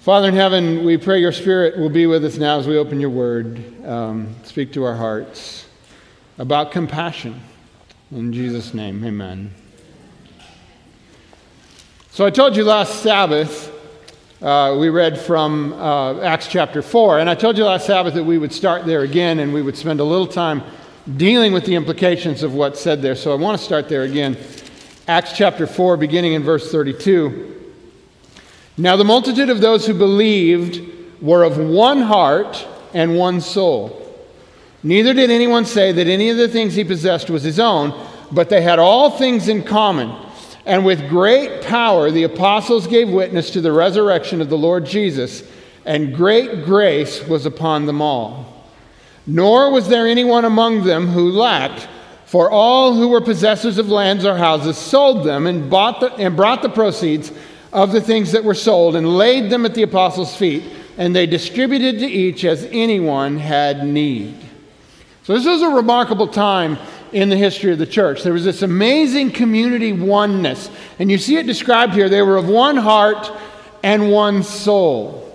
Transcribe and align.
Father 0.00 0.28
in 0.28 0.34
heaven, 0.34 0.82
we 0.82 0.96
pray 0.96 1.20
your 1.20 1.30
Spirit 1.30 1.76
will 1.76 1.90
be 1.90 2.06
with 2.06 2.24
us 2.24 2.38
now 2.38 2.58
as 2.58 2.66
we 2.66 2.78
open 2.78 3.00
your 3.00 3.10
word. 3.10 3.86
Um, 3.86 4.34
speak 4.44 4.72
to 4.72 4.82
our 4.82 4.94
hearts 4.94 5.66
about 6.38 6.72
compassion. 6.72 7.38
In 8.10 8.32
Jesus' 8.32 8.72
name, 8.72 9.04
amen. 9.04 9.52
So 12.12 12.24
I 12.24 12.30
told 12.30 12.56
you 12.56 12.64
last 12.64 13.02
Sabbath, 13.02 13.70
uh, 14.40 14.74
we 14.80 14.88
read 14.88 15.20
from 15.20 15.74
uh, 15.74 16.22
Acts 16.22 16.48
chapter 16.48 16.80
4, 16.80 17.18
and 17.18 17.28
I 17.28 17.34
told 17.34 17.58
you 17.58 17.66
last 17.66 17.84
Sabbath 17.84 18.14
that 18.14 18.24
we 18.24 18.38
would 18.38 18.54
start 18.54 18.86
there 18.86 19.02
again 19.02 19.40
and 19.40 19.52
we 19.52 19.60
would 19.60 19.76
spend 19.76 20.00
a 20.00 20.04
little 20.04 20.26
time 20.26 20.62
dealing 21.18 21.52
with 21.52 21.66
the 21.66 21.74
implications 21.74 22.42
of 22.42 22.54
what's 22.54 22.80
said 22.80 23.02
there. 23.02 23.14
So 23.14 23.32
I 23.32 23.34
want 23.34 23.58
to 23.58 23.62
start 23.62 23.90
there 23.90 24.04
again. 24.04 24.38
Acts 25.06 25.36
chapter 25.36 25.66
4, 25.66 25.98
beginning 25.98 26.32
in 26.32 26.42
verse 26.42 26.72
32. 26.72 27.59
Now, 28.80 28.96
the 28.96 29.04
multitude 29.04 29.50
of 29.50 29.60
those 29.60 29.86
who 29.86 29.92
believed 29.92 30.80
were 31.20 31.44
of 31.44 31.58
one 31.58 32.00
heart 32.00 32.66
and 32.94 33.18
one 33.18 33.42
soul. 33.42 33.96
Neither 34.82 35.12
did 35.12 35.30
anyone 35.30 35.66
say 35.66 35.92
that 35.92 36.06
any 36.06 36.30
of 36.30 36.38
the 36.38 36.48
things 36.48 36.74
he 36.74 36.84
possessed 36.84 37.28
was 37.28 37.42
his 37.42 37.60
own, 37.60 37.92
but 38.32 38.48
they 38.48 38.62
had 38.62 38.78
all 38.78 39.10
things 39.10 39.48
in 39.48 39.64
common. 39.64 40.16
And 40.64 40.86
with 40.86 41.10
great 41.10 41.60
power, 41.60 42.10
the 42.10 42.22
apostles 42.22 42.86
gave 42.86 43.10
witness 43.10 43.50
to 43.50 43.60
the 43.60 43.70
resurrection 43.70 44.40
of 44.40 44.48
the 44.48 44.56
Lord 44.56 44.86
Jesus, 44.86 45.42
and 45.84 46.16
great 46.16 46.64
grace 46.64 47.22
was 47.26 47.44
upon 47.44 47.84
them 47.84 48.00
all. 48.00 48.66
Nor 49.26 49.70
was 49.72 49.88
there 49.88 50.06
anyone 50.06 50.46
among 50.46 50.84
them 50.84 51.08
who 51.08 51.30
lacked, 51.30 51.86
for 52.24 52.50
all 52.50 52.94
who 52.94 53.08
were 53.08 53.20
possessors 53.20 53.76
of 53.76 53.90
lands 53.90 54.24
or 54.24 54.38
houses 54.38 54.78
sold 54.78 55.26
them 55.26 55.46
and, 55.46 55.68
bought 55.68 56.00
the, 56.00 56.14
and 56.14 56.34
brought 56.34 56.62
the 56.62 56.70
proceeds 56.70 57.30
of 57.72 57.92
the 57.92 58.00
things 58.00 58.32
that 58.32 58.44
were 58.44 58.54
sold 58.54 58.96
and 58.96 59.16
laid 59.16 59.50
them 59.50 59.64
at 59.64 59.74
the 59.74 59.82
apostles' 59.82 60.36
feet, 60.36 60.64
and 60.98 61.14
they 61.14 61.26
distributed 61.26 61.98
to 62.00 62.06
each 62.06 62.44
as 62.44 62.68
anyone 62.70 63.38
had 63.38 63.86
need. 63.86 64.34
So, 65.22 65.34
this 65.34 65.46
was 65.46 65.62
a 65.62 65.68
remarkable 65.68 66.28
time 66.28 66.78
in 67.12 67.28
the 67.28 67.36
history 67.36 67.72
of 67.72 67.78
the 67.78 67.86
church. 67.86 68.22
There 68.22 68.32
was 68.32 68.44
this 68.44 68.62
amazing 68.62 69.32
community 69.32 69.92
oneness, 69.92 70.70
and 70.98 71.10
you 71.10 71.18
see 71.18 71.36
it 71.36 71.46
described 71.46 71.94
here. 71.94 72.08
They 72.08 72.22
were 72.22 72.36
of 72.36 72.48
one 72.48 72.76
heart 72.76 73.30
and 73.82 74.10
one 74.10 74.42
soul. 74.42 75.26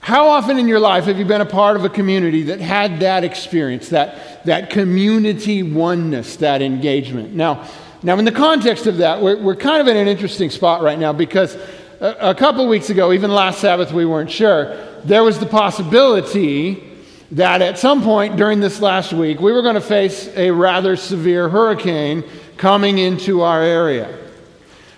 How 0.00 0.28
often 0.28 0.58
in 0.58 0.68
your 0.68 0.80
life 0.80 1.04
have 1.04 1.18
you 1.18 1.24
been 1.24 1.40
a 1.40 1.46
part 1.46 1.76
of 1.76 1.84
a 1.86 1.88
community 1.88 2.42
that 2.44 2.60
had 2.60 3.00
that 3.00 3.24
experience, 3.24 3.88
that, 3.88 4.44
that 4.44 4.68
community 4.68 5.62
oneness, 5.62 6.36
that 6.36 6.60
engagement? 6.60 7.32
Now, 7.32 7.66
now, 8.04 8.18
in 8.18 8.26
the 8.26 8.32
context 8.32 8.86
of 8.86 8.98
that, 8.98 9.22
we're, 9.22 9.38
we're 9.38 9.56
kind 9.56 9.80
of 9.80 9.88
in 9.88 9.96
an 9.96 10.08
interesting 10.08 10.50
spot 10.50 10.82
right 10.82 10.98
now 10.98 11.14
because 11.14 11.54
a, 12.00 12.16
a 12.20 12.34
couple 12.34 12.68
weeks 12.68 12.90
ago, 12.90 13.12
even 13.12 13.30
last 13.30 13.60
Sabbath, 13.60 13.92
we 13.92 14.04
weren't 14.04 14.30
sure. 14.30 14.76
There 15.04 15.24
was 15.24 15.38
the 15.38 15.46
possibility 15.46 16.84
that 17.30 17.62
at 17.62 17.78
some 17.78 18.02
point 18.02 18.36
during 18.36 18.60
this 18.60 18.82
last 18.82 19.14
week, 19.14 19.40
we 19.40 19.52
were 19.52 19.62
going 19.62 19.76
to 19.76 19.80
face 19.80 20.28
a 20.36 20.50
rather 20.50 20.96
severe 20.96 21.48
hurricane 21.48 22.24
coming 22.58 22.98
into 22.98 23.40
our 23.40 23.62
area. 23.62 24.18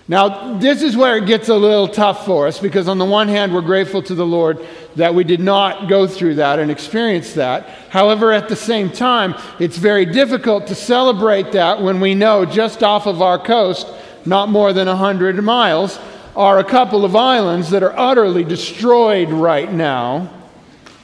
Now, 0.09 0.57
this 0.57 0.81
is 0.81 0.97
where 0.97 1.15
it 1.15 1.25
gets 1.25 1.47
a 1.47 1.55
little 1.55 1.87
tough 1.87 2.25
for 2.25 2.45
us 2.45 2.59
because, 2.59 2.89
on 2.89 2.97
the 2.97 3.05
one 3.05 3.29
hand, 3.29 3.53
we're 3.53 3.61
grateful 3.61 4.01
to 4.03 4.15
the 4.15 4.25
Lord 4.25 4.65
that 4.97 5.13
we 5.13 5.23
did 5.23 5.39
not 5.39 5.87
go 5.87 6.07
through 6.07 6.35
that 6.35 6.59
and 6.59 6.69
experience 6.69 7.33
that. 7.33 7.69
However, 7.89 8.33
at 8.33 8.49
the 8.49 8.55
same 8.55 8.91
time, 8.91 9.35
it's 9.59 9.77
very 9.77 10.05
difficult 10.05 10.67
to 10.67 10.75
celebrate 10.75 11.51
that 11.53 11.81
when 11.81 11.99
we 11.99 12.15
know 12.15 12.45
just 12.45 12.83
off 12.83 13.05
of 13.05 13.21
our 13.21 13.37
coast, 13.37 13.87
not 14.25 14.49
more 14.49 14.73
than 14.73 14.87
100 14.87 15.41
miles, 15.43 15.99
are 16.35 16.59
a 16.59 16.63
couple 16.63 17.05
of 17.05 17.15
islands 17.15 17.69
that 17.69 17.83
are 17.83 17.97
utterly 17.97 18.43
destroyed 18.43 19.29
right 19.29 19.71
now, 19.71 20.29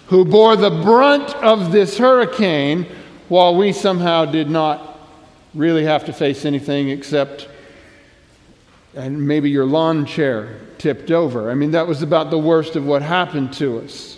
who 0.07 0.25
bore 0.25 0.55
the 0.55 0.69
brunt 0.69 1.33
of 1.35 1.72
this 1.72 1.97
hurricane 1.97 2.88
while 3.29 3.56
we 3.56 3.72
somehow 3.72 4.25
did 4.25 4.50
not 4.50 5.00
really 5.53 5.85
have 5.85 6.06
to 6.06 6.13
face 6.13 6.45
anything 6.45 6.89
except 6.89 7.47
and 8.96 9.28
maybe 9.28 9.50
your 9.50 9.66
lawn 9.66 10.06
chair 10.06 10.59
tipped 10.78 11.12
over. 11.12 11.50
I 11.50 11.56
mean, 11.56 11.72
that 11.72 11.88
was 11.88 12.02
about 12.02 12.30
the 12.30 12.38
worst 12.38 12.76
of 12.76 12.86
what 12.86 13.02
happened 13.02 13.54
to 13.54 13.80
us. 13.80 14.18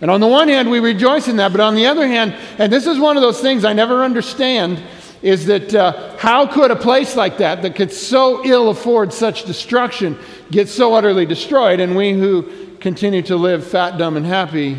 And 0.00 0.10
on 0.10 0.20
the 0.20 0.26
one 0.26 0.48
hand, 0.48 0.70
we 0.70 0.80
rejoice 0.80 1.26
in 1.28 1.36
that, 1.36 1.52
but 1.52 1.60
on 1.60 1.74
the 1.74 1.86
other 1.86 2.06
hand, 2.06 2.34
and 2.58 2.72
this 2.72 2.86
is 2.86 2.98
one 2.98 3.16
of 3.16 3.22
those 3.22 3.40
things 3.40 3.64
I 3.64 3.72
never 3.72 4.04
understand, 4.04 4.82
is 5.22 5.46
that 5.46 5.74
uh, 5.74 6.16
how 6.18 6.46
could 6.46 6.70
a 6.70 6.76
place 6.76 7.16
like 7.16 7.38
that, 7.38 7.62
that 7.62 7.74
could 7.74 7.92
so 7.92 8.44
ill 8.44 8.68
afford 8.68 9.12
such 9.12 9.44
destruction, 9.44 10.18
get 10.50 10.68
so 10.68 10.94
utterly 10.94 11.24
destroyed? 11.24 11.80
And 11.80 11.96
we 11.96 12.12
who 12.12 12.76
continue 12.76 13.22
to 13.22 13.36
live 13.36 13.66
fat, 13.66 13.96
dumb, 13.96 14.16
and 14.16 14.26
happy 14.26 14.78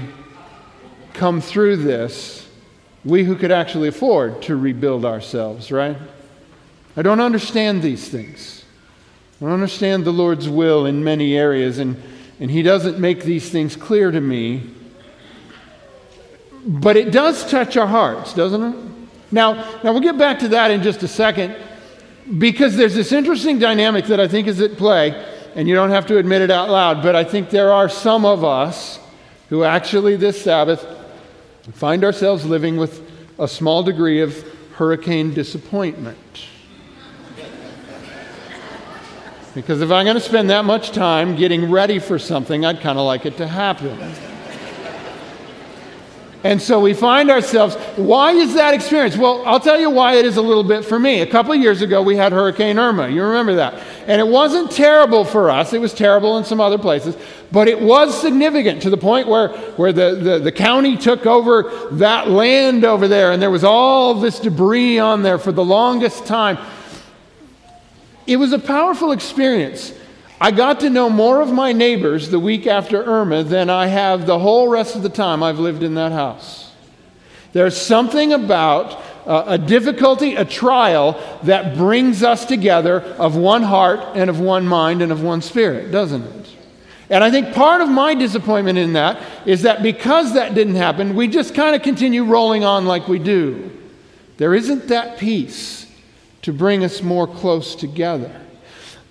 come 1.14 1.42
through 1.42 1.78
this, 1.78 2.48
we 3.04 3.24
who 3.24 3.36
could 3.36 3.52
actually 3.52 3.88
afford 3.88 4.42
to 4.44 4.56
rebuild 4.56 5.04
ourselves, 5.04 5.72
right? 5.72 5.98
I 6.96 7.02
don't 7.02 7.20
understand 7.20 7.82
these 7.82 8.08
things. 8.08 8.57
I 9.42 9.46
understand 9.46 10.04
the 10.04 10.12
Lord's 10.12 10.50
will 10.50 10.86
in 10.86 11.04
many 11.04 11.38
areas, 11.38 11.78
and, 11.78 12.02
and 12.40 12.50
He 12.50 12.64
doesn't 12.64 12.98
make 12.98 13.24
these 13.24 13.50
things 13.50 13.76
clear 13.76 14.10
to 14.10 14.20
me. 14.20 14.64
But 16.66 16.98
it 16.98 17.12
does 17.12 17.50
touch 17.50 17.78
our 17.78 17.88
hearts, 17.88 18.34
doesn't 18.34 18.64
it? 18.64 18.76
Now, 19.32 19.54
now 19.84 19.92
we'll 19.92 20.02
get 20.02 20.18
back 20.18 20.40
to 20.40 20.48
that 20.50 20.72
in 20.72 20.82
just 20.82 21.04
a 21.04 21.08
second, 21.08 21.56
because 22.40 22.76
there's 22.76 22.96
this 22.96 23.12
interesting 23.12 23.60
dynamic 23.60 24.06
that 24.06 24.20
I 24.20 24.28
think 24.28 24.48
is 24.48 24.60
at 24.60 24.76
play, 24.76 25.12
and 25.56 25.68
you 25.68 25.76
don't 25.76 25.92
have 25.92 26.08
to 26.08 26.18
admit 26.18 26.42
it 26.42 26.52
out 26.52 26.70
loud, 26.70 27.04
but 27.04 27.16
I 27.16 27.24
think 27.24 27.50
there 27.50 27.72
are 27.72 27.90
some 27.90 28.26
of 28.26 28.44
us 28.44 29.00
who 29.50 29.64
actually 29.64 30.16
this 30.16 30.42
Sabbath 30.42 30.86
find 31.74 32.04
ourselves 32.04 32.46
living 32.46 32.78
with 32.78 33.10
a 33.40 33.48
small 33.48 33.84
degree 33.84 34.22
of 34.22 34.36
hurricane 34.74 35.34
disappointment. 35.34 36.18
Because 39.58 39.82
if 39.82 39.90
I'm 39.90 40.06
going 40.06 40.16
to 40.16 40.22
spend 40.22 40.52
that 40.52 40.66
much 40.66 40.92
time 40.92 41.36
getting 41.36 41.72
ready 41.72 41.98
for 41.98 42.20
something, 42.20 42.64
I'd 42.64 42.80
kind 42.80 43.00
of 43.00 43.08
like 43.08 43.26
it 43.26 43.38
to 43.38 43.48
happen. 43.48 43.98
And 46.44 46.62
so 46.62 46.80
we 46.80 46.94
find 46.94 47.32
ourselves, 47.32 47.76
why 47.96 48.34
is 48.34 48.54
that 48.54 48.76
experience? 48.76 49.18
Well, 49.18 49.42
I'll 49.48 49.60
tell 49.60 49.80
you 49.80 49.90
why 49.90 50.18
it 50.18 50.26
is 50.26 50.38
a 50.38 50.44
little 50.44 50.64
bit 50.64 50.86
for 50.86 51.00
me. 51.00 51.22
A 51.22 51.26
couple 51.26 51.54
of 51.54 51.60
years 51.60 51.82
ago, 51.82 52.04
we 52.04 52.16
had 52.16 52.34
Hurricane 52.34 52.78
Irma. 52.78 53.10
You 53.10 53.24
remember 53.24 53.56
that? 53.56 53.82
And 54.06 54.22
it 54.22 54.28
wasn't 54.28 54.70
terrible 54.70 55.26
for 55.26 55.50
us. 55.50 55.74
It 55.74 55.82
was 55.82 55.92
terrible 55.92 56.38
in 56.38 56.46
some 56.46 56.62
other 56.62 56.78
places, 56.78 57.18
but 57.52 57.68
it 57.68 57.82
was 57.82 58.16
significant 58.16 58.84
to 58.84 58.92
the 58.92 58.98
point 58.98 59.28
where, 59.28 59.48
where 59.76 59.92
the, 59.92 60.14
the, 60.14 60.38
the 60.38 60.52
county 60.52 60.98
took 60.98 61.26
over 61.26 61.90
that 61.94 62.30
land 62.30 62.86
over 62.86 63.08
there, 63.08 63.32
and 63.32 63.42
there 63.42 63.50
was 63.50 63.64
all 63.64 64.14
this 64.14 64.40
debris 64.40 65.00
on 65.00 65.24
there 65.24 65.40
for 65.40 65.52
the 65.52 65.66
longest 65.66 66.28
time. 66.28 66.60
It 68.28 68.36
was 68.36 68.52
a 68.52 68.60
powerful 68.60 69.14
experience. 69.14 69.94
I 70.40 70.52
got 70.52 70.82
to 70.82 70.90
know 70.90 71.10
more 71.10 71.42
of 71.42 71.52
my 71.52 71.72
neighbors 71.72 72.30
the 72.30 72.40
week 72.40 72.68
after 72.68 73.04
Irma 73.04 73.44
than 73.44 73.70
I 73.70 73.88
have 73.88 74.28
the 74.28 74.38
whole 74.38 74.68
rest 74.68 74.96
of 74.96 75.02
the 75.02 75.10
time 75.10 75.42
I've 75.42 75.60
lived 75.60 75.82
in 75.82 75.96
that 75.96 76.12
house. 76.12 76.72
There's 77.54 77.76
something 77.76 78.34
about 78.34 79.02
uh, 79.26 79.46
a 79.48 79.58
difficulty, 79.58 80.36
a 80.36 80.46
trial 80.46 81.20
that 81.44 81.76
brings 81.76 82.22
us 82.22 82.46
together 82.46 83.02
of 83.02 83.36
one 83.36 83.64
heart 83.64 84.02
and 84.16 84.30
of 84.30 84.40
one 84.40 84.68
mind 84.68 85.02
and 85.02 85.12
of 85.12 85.24
one 85.24 85.42
spirit, 85.42 85.92
doesn't 85.92 86.24
it? 86.24 86.56
And 87.10 87.24
I 87.24 87.32
think 87.32 87.56
part 87.56 87.82
of 87.82 87.90
my 87.90 88.14
disappointment 88.14 88.78
in 88.78 88.94
that 88.94 89.22
is 89.48 89.62
that 89.62 89.82
because 89.82 90.34
that 90.34 90.54
didn't 90.54 90.76
happen, 90.76 91.16
we 91.16 91.30
just 91.30 91.56
kind 91.56 91.76
of 91.76 91.82
continue 91.82 92.26
rolling 92.26 92.66
on 92.66 92.86
like 92.86 93.08
we 93.08 93.18
do. 93.18 93.72
There 94.36 94.54
isn't 94.54 94.90
that 94.90 95.18
peace 95.18 95.87
to 96.44 96.54
bring 96.54 96.84
us 96.84 97.02
more 97.02 97.28
close 97.28 97.76
together. 97.76 98.42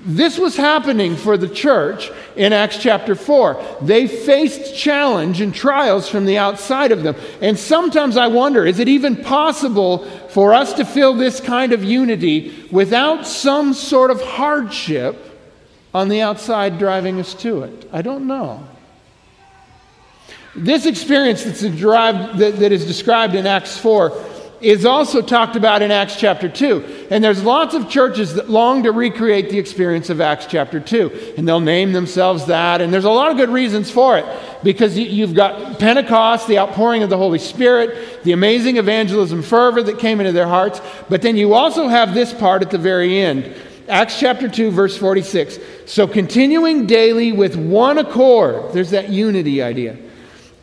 This 0.06 0.38
was 0.38 0.56
happening 0.56 1.16
for 1.16 1.36
the 1.36 1.48
church 1.48 2.12
in 2.36 2.52
Acts 2.52 2.78
chapter 2.78 3.16
4. 3.16 3.78
They 3.82 4.06
faced 4.06 4.76
challenge 4.76 5.40
and 5.40 5.54
trials 5.54 6.08
from 6.08 6.26
the 6.26 6.38
outside 6.38 6.92
of 6.92 7.02
them. 7.02 7.16
And 7.40 7.58
sometimes 7.58 8.16
I 8.16 8.28
wonder 8.28 8.64
is 8.64 8.78
it 8.78 8.88
even 8.88 9.16
possible 9.16 10.04
for 10.28 10.54
us 10.54 10.74
to 10.74 10.84
feel 10.84 11.14
this 11.14 11.40
kind 11.40 11.72
of 11.72 11.82
unity 11.82 12.68
without 12.70 13.26
some 13.26 13.74
sort 13.74 14.12
of 14.12 14.20
hardship 14.20 15.16
on 15.92 16.08
the 16.08 16.20
outside 16.20 16.78
driving 16.78 17.18
us 17.18 17.34
to 17.34 17.62
it? 17.62 17.88
I 17.92 18.02
don't 18.02 18.28
know. 18.28 18.64
This 20.54 20.86
experience 20.86 21.42
that's 21.42 21.62
derived, 21.62 22.38
that, 22.38 22.60
that 22.60 22.70
is 22.70 22.86
described 22.86 23.34
in 23.34 23.46
Acts 23.46 23.76
4 23.76 24.10
is 24.60 24.86
also 24.86 25.20
talked 25.20 25.56
about 25.56 25.82
in 25.82 25.90
Acts 25.90 26.16
chapter 26.16 26.48
2. 26.48 27.08
And 27.10 27.22
there's 27.22 27.42
lots 27.42 27.74
of 27.74 27.88
churches 27.88 28.34
that 28.34 28.48
long 28.48 28.82
to 28.84 28.92
recreate 28.92 29.50
the 29.50 29.58
experience 29.58 30.10
of 30.10 30.20
Acts 30.20 30.46
chapter 30.46 30.80
2. 30.80 31.34
And 31.36 31.46
they'll 31.46 31.60
name 31.60 31.92
themselves 31.92 32.46
that. 32.46 32.80
And 32.80 32.92
there's 32.92 33.04
a 33.04 33.10
lot 33.10 33.30
of 33.30 33.36
good 33.36 33.50
reasons 33.50 33.90
for 33.90 34.18
it. 34.18 34.24
Because 34.62 34.98
you've 34.98 35.34
got 35.34 35.78
Pentecost, 35.78 36.48
the 36.48 36.58
outpouring 36.58 37.02
of 37.02 37.10
the 37.10 37.18
Holy 37.18 37.38
Spirit, 37.38 38.24
the 38.24 38.32
amazing 38.32 38.78
evangelism 38.78 39.42
fervor 39.42 39.82
that 39.82 39.98
came 39.98 40.20
into 40.20 40.32
their 40.32 40.48
hearts. 40.48 40.80
But 41.08 41.22
then 41.22 41.36
you 41.36 41.54
also 41.54 41.88
have 41.88 42.14
this 42.14 42.32
part 42.32 42.62
at 42.62 42.70
the 42.70 42.78
very 42.78 43.18
end 43.18 43.54
Acts 43.88 44.18
chapter 44.18 44.48
2, 44.48 44.72
verse 44.72 44.96
46. 44.96 45.58
So 45.86 46.08
continuing 46.08 46.86
daily 46.86 47.32
with 47.32 47.56
one 47.56 47.98
accord, 47.98 48.72
there's 48.72 48.90
that 48.90 49.10
unity 49.10 49.62
idea. 49.62 49.96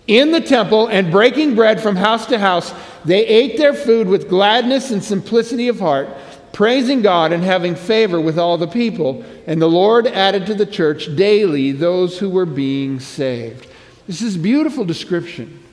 In 0.07 0.31
the 0.31 0.41
temple 0.41 0.87
and 0.87 1.11
breaking 1.11 1.55
bread 1.55 1.81
from 1.81 1.95
house 1.95 2.25
to 2.27 2.37
house, 2.37 2.73
they 3.05 3.25
ate 3.25 3.57
their 3.57 3.73
food 3.73 4.07
with 4.07 4.29
gladness 4.29 4.91
and 4.91 5.03
simplicity 5.03 5.69
of 5.69 5.79
heart, 5.79 6.09
praising 6.51 7.01
God 7.01 7.31
and 7.31 7.43
having 7.43 7.75
favor 7.75 8.19
with 8.19 8.37
all 8.37 8.57
the 8.57 8.67
people. 8.67 9.23
And 9.47 9.61
the 9.61 9.69
Lord 9.69 10.07
added 10.07 10.45
to 10.47 10.55
the 10.55 10.65
church 10.65 11.15
daily 11.15 11.71
those 11.71 12.19
who 12.19 12.29
were 12.29 12.45
being 12.45 12.99
saved. 12.99 13.67
This 14.07 14.21
is 14.21 14.35
a 14.35 14.39
beautiful 14.39 14.83
description. 14.83 15.63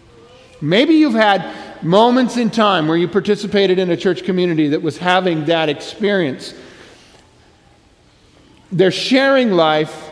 Maybe 0.60 0.94
you've 0.94 1.14
had 1.14 1.82
moments 1.82 2.36
in 2.36 2.50
time 2.50 2.86
where 2.86 2.96
you 2.96 3.08
participated 3.08 3.78
in 3.78 3.90
a 3.90 3.96
church 3.96 4.24
community 4.24 4.68
that 4.68 4.82
was 4.82 4.98
having 4.98 5.46
that 5.46 5.68
experience. 5.68 6.54
They're 8.70 8.92
sharing 8.92 9.52
life, 9.52 10.10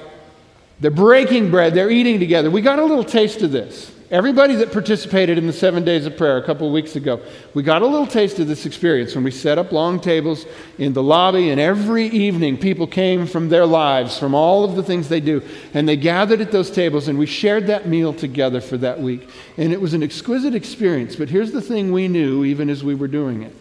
they're 0.81 0.91
breaking 0.91 1.50
bread, 1.50 1.75
they're 1.75 1.91
eating 1.91 2.19
together. 2.19 2.50
We 2.50 2.62
got 2.62 2.79
a 2.79 2.85
little 2.85 3.05
taste 3.05 3.43
of 3.43 3.53
this. 3.53 3.93
Everybody 4.11 4.55
that 4.55 4.73
participated 4.73 5.37
in 5.37 5.47
the 5.47 5.53
seven 5.53 5.85
days 5.85 6.07
of 6.07 6.17
prayer 6.17 6.39
a 6.39 6.43
couple 6.43 6.67
of 6.67 6.73
weeks 6.73 6.97
ago, 6.97 7.21
we 7.53 7.63
got 7.63 7.83
a 7.83 7.87
little 7.87 8.07
taste 8.07 8.39
of 8.39 8.49
this 8.49 8.65
experience 8.65 9.15
when 9.15 9.23
we 9.23 9.31
set 9.31 9.59
up 9.59 9.71
long 9.71 10.01
tables 10.01 10.47
in 10.79 10.95
the 10.95 11.03
lobby, 11.03 11.51
and 11.51 11.61
every 11.61 12.07
evening 12.07 12.57
people 12.57 12.87
came 12.87 13.27
from 13.27 13.51
their 13.51 13.67
lives, 13.67 14.19
from 14.19 14.35
all 14.35 14.65
of 14.65 14.77
the 14.77 14.83
things 14.83 15.11
they 15.11 15.21
do, 15.21 15.43
and 15.75 15.87
they 15.87 15.97
gathered 15.97 16.41
at 16.41 16.53
those 16.53 16.71
tables, 16.71 17.07
and 17.09 17.19
we 17.19 17.27
shared 17.27 17.67
that 17.67 17.87
meal 17.87 18.15
together 18.15 18.63
for 18.63 18.79
that 18.79 18.99
week. 18.99 19.29
And 19.59 19.75
it 19.75 19.81
was 19.81 19.93
an 19.93 20.03
exquisite 20.03 20.55
experience. 20.55 21.15
But 21.15 21.29
here's 21.29 21.53
the 21.53 21.61
thing 21.61 21.93
we 21.93 22.09
knew 22.09 22.47
even 22.47 22.71
as 22.71 22.83
we 22.83 22.95
were 22.95 23.09
doing 23.09 23.43
it 23.43 23.55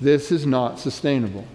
this 0.00 0.32
is 0.32 0.44
not 0.44 0.80
sustainable. 0.80 1.46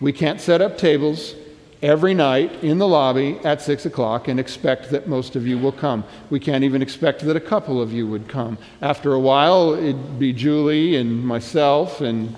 We 0.00 0.12
can't 0.12 0.40
set 0.40 0.62
up 0.62 0.78
tables 0.78 1.34
every 1.82 2.14
night 2.14 2.64
in 2.64 2.78
the 2.78 2.88
lobby 2.88 3.38
at 3.44 3.62
6 3.62 3.86
o'clock 3.86 4.28
and 4.28 4.40
expect 4.40 4.90
that 4.90 5.06
most 5.06 5.36
of 5.36 5.46
you 5.46 5.58
will 5.58 5.72
come. 5.72 6.04
We 6.30 6.40
can't 6.40 6.64
even 6.64 6.82
expect 6.82 7.20
that 7.22 7.36
a 7.36 7.40
couple 7.40 7.80
of 7.80 7.92
you 7.92 8.06
would 8.06 8.28
come. 8.28 8.58
After 8.82 9.12
a 9.12 9.20
while, 9.20 9.74
it'd 9.74 10.18
be 10.18 10.32
Julie 10.32 10.96
and 10.96 11.24
myself, 11.24 12.00
and 12.00 12.34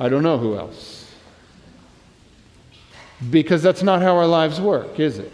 I 0.00 0.08
don't 0.08 0.22
know 0.22 0.38
who 0.38 0.56
else. 0.56 1.14
Because 3.30 3.62
that's 3.62 3.82
not 3.82 4.02
how 4.02 4.16
our 4.16 4.26
lives 4.26 4.60
work, 4.60 4.98
is 4.98 5.18
it? 5.18 5.32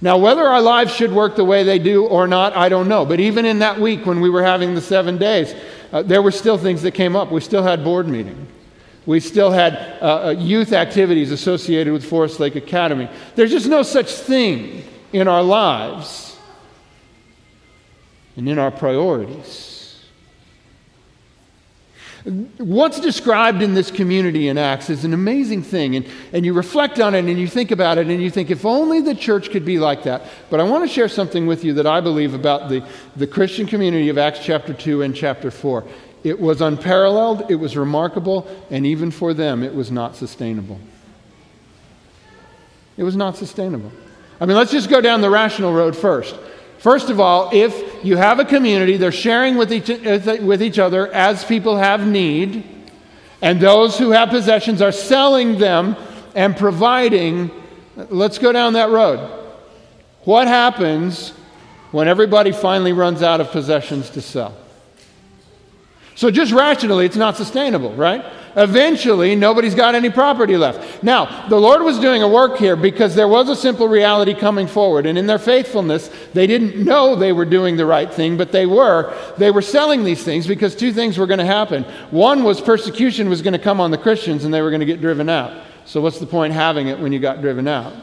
Now, 0.00 0.18
whether 0.18 0.42
our 0.42 0.60
lives 0.60 0.92
should 0.92 1.12
work 1.12 1.36
the 1.36 1.44
way 1.44 1.62
they 1.62 1.78
do 1.78 2.04
or 2.06 2.26
not, 2.26 2.56
I 2.56 2.68
don't 2.68 2.88
know. 2.88 3.06
But 3.06 3.20
even 3.20 3.44
in 3.44 3.60
that 3.60 3.78
week 3.78 4.04
when 4.04 4.20
we 4.20 4.30
were 4.30 4.42
having 4.42 4.74
the 4.74 4.80
seven 4.80 5.16
days, 5.16 5.54
uh, 5.92 6.02
there 6.02 6.22
were 6.22 6.32
still 6.32 6.58
things 6.58 6.82
that 6.82 6.90
came 6.92 7.14
up. 7.14 7.30
We 7.30 7.40
still 7.40 7.62
had 7.62 7.84
board 7.84 8.08
meeting. 8.08 8.48
We 9.04 9.18
still 9.20 9.50
had 9.50 9.74
uh, 10.00 10.26
uh, 10.26 10.30
youth 10.38 10.72
activities 10.72 11.32
associated 11.32 11.92
with 11.92 12.04
Forest 12.04 12.38
Lake 12.38 12.54
Academy. 12.54 13.08
There's 13.34 13.50
just 13.50 13.66
no 13.66 13.82
such 13.82 14.12
thing 14.12 14.84
in 15.12 15.26
our 15.26 15.42
lives 15.42 16.38
and 18.36 18.48
in 18.48 18.58
our 18.58 18.70
priorities. 18.70 19.72
What's 22.58 23.00
described 23.00 23.62
in 23.62 23.74
this 23.74 23.90
community 23.90 24.46
in 24.46 24.56
Acts 24.56 24.88
is 24.88 25.04
an 25.04 25.12
amazing 25.12 25.64
thing, 25.64 25.96
and, 25.96 26.06
and 26.32 26.46
you 26.46 26.52
reflect 26.52 27.00
on 27.00 27.16
it 27.16 27.24
and 27.24 27.36
you 27.36 27.48
think 27.48 27.72
about 27.72 27.98
it 27.98 28.06
and 28.06 28.22
you 28.22 28.30
think, 28.30 28.48
if 28.48 28.64
only 28.64 29.00
the 29.00 29.14
church 29.14 29.50
could 29.50 29.64
be 29.64 29.80
like 29.80 30.04
that. 30.04 30.22
But 30.48 30.60
I 30.60 30.62
want 30.62 30.88
to 30.88 30.88
share 30.88 31.08
something 31.08 31.48
with 31.48 31.64
you 31.64 31.74
that 31.74 31.86
I 31.86 32.00
believe 32.00 32.32
about 32.32 32.68
the, 32.68 32.86
the 33.16 33.26
Christian 33.26 33.66
community 33.66 34.08
of 34.08 34.18
Acts 34.18 34.38
chapter 34.44 34.72
2 34.72 35.02
and 35.02 35.16
chapter 35.16 35.50
4. 35.50 35.84
It 36.24 36.38
was 36.40 36.60
unparalleled, 36.60 37.50
it 37.50 37.56
was 37.56 37.76
remarkable, 37.76 38.46
and 38.70 38.86
even 38.86 39.10
for 39.10 39.34
them, 39.34 39.62
it 39.62 39.74
was 39.74 39.90
not 39.90 40.14
sustainable. 40.14 40.78
It 42.96 43.02
was 43.02 43.16
not 43.16 43.36
sustainable. 43.36 43.90
I 44.40 44.46
mean, 44.46 44.56
let's 44.56 44.70
just 44.70 44.88
go 44.88 45.00
down 45.00 45.20
the 45.20 45.30
rational 45.30 45.72
road 45.72 45.96
first. 45.96 46.36
First 46.78 47.10
of 47.10 47.20
all, 47.20 47.50
if 47.52 48.04
you 48.04 48.16
have 48.16 48.40
a 48.40 48.44
community, 48.44 48.96
they're 48.96 49.12
sharing 49.12 49.56
with 49.56 49.72
each, 49.72 49.88
with 49.88 50.62
each 50.62 50.78
other 50.78 51.12
as 51.12 51.44
people 51.44 51.76
have 51.76 52.06
need, 52.06 52.64
and 53.40 53.60
those 53.60 53.98
who 53.98 54.10
have 54.10 54.30
possessions 54.30 54.82
are 54.82 54.92
selling 54.92 55.58
them 55.58 55.96
and 56.34 56.56
providing. 56.56 57.50
Let's 57.96 58.38
go 58.38 58.52
down 58.52 58.74
that 58.74 58.90
road. 58.90 59.20
What 60.24 60.46
happens 60.46 61.30
when 61.90 62.06
everybody 62.08 62.52
finally 62.52 62.92
runs 62.92 63.22
out 63.22 63.40
of 63.40 63.50
possessions 63.50 64.10
to 64.10 64.20
sell? 64.20 64.56
So, 66.14 66.30
just 66.30 66.52
rationally, 66.52 67.06
it's 67.06 67.16
not 67.16 67.36
sustainable, 67.36 67.92
right? 67.94 68.24
Eventually, 68.54 69.34
nobody's 69.34 69.74
got 69.74 69.94
any 69.94 70.10
property 70.10 70.58
left. 70.58 71.02
Now, 71.02 71.48
the 71.48 71.58
Lord 71.58 71.82
was 71.82 71.98
doing 71.98 72.22
a 72.22 72.28
work 72.28 72.58
here 72.58 72.76
because 72.76 73.14
there 73.14 73.28
was 73.28 73.48
a 73.48 73.56
simple 73.56 73.88
reality 73.88 74.34
coming 74.34 74.66
forward. 74.66 75.06
And 75.06 75.16
in 75.16 75.26
their 75.26 75.38
faithfulness, 75.38 76.10
they 76.34 76.46
didn't 76.46 76.84
know 76.84 77.16
they 77.16 77.32
were 77.32 77.46
doing 77.46 77.76
the 77.76 77.86
right 77.86 78.12
thing, 78.12 78.36
but 78.36 78.52
they 78.52 78.66
were. 78.66 79.16
They 79.38 79.50
were 79.50 79.62
selling 79.62 80.04
these 80.04 80.22
things 80.22 80.46
because 80.46 80.76
two 80.76 80.92
things 80.92 81.16
were 81.16 81.26
going 81.26 81.38
to 81.38 81.46
happen. 81.46 81.84
One 82.10 82.44
was 82.44 82.60
persecution 82.60 83.30
was 83.30 83.40
going 83.40 83.54
to 83.54 83.58
come 83.58 83.80
on 83.80 83.90
the 83.90 83.98
Christians 83.98 84.44
and 84.44 84.52
they 84.52 84.60
were 84.60 84.70
going 84.70 84.80
to 84.80 84.86
get 84.86 85.00
driven 85.00 85.30
out. 85.30 85.58
So, 85.86 86.02
what's 86.02 86.18
the 86.18 86.26
point 86.26 86.52
having 86.52 86.88
it 86.88 86.98
when 86.98 87.12
you 87.12 87.20
got 87.20 87.40
driven 87.40 87.66
out? 87.66 87.94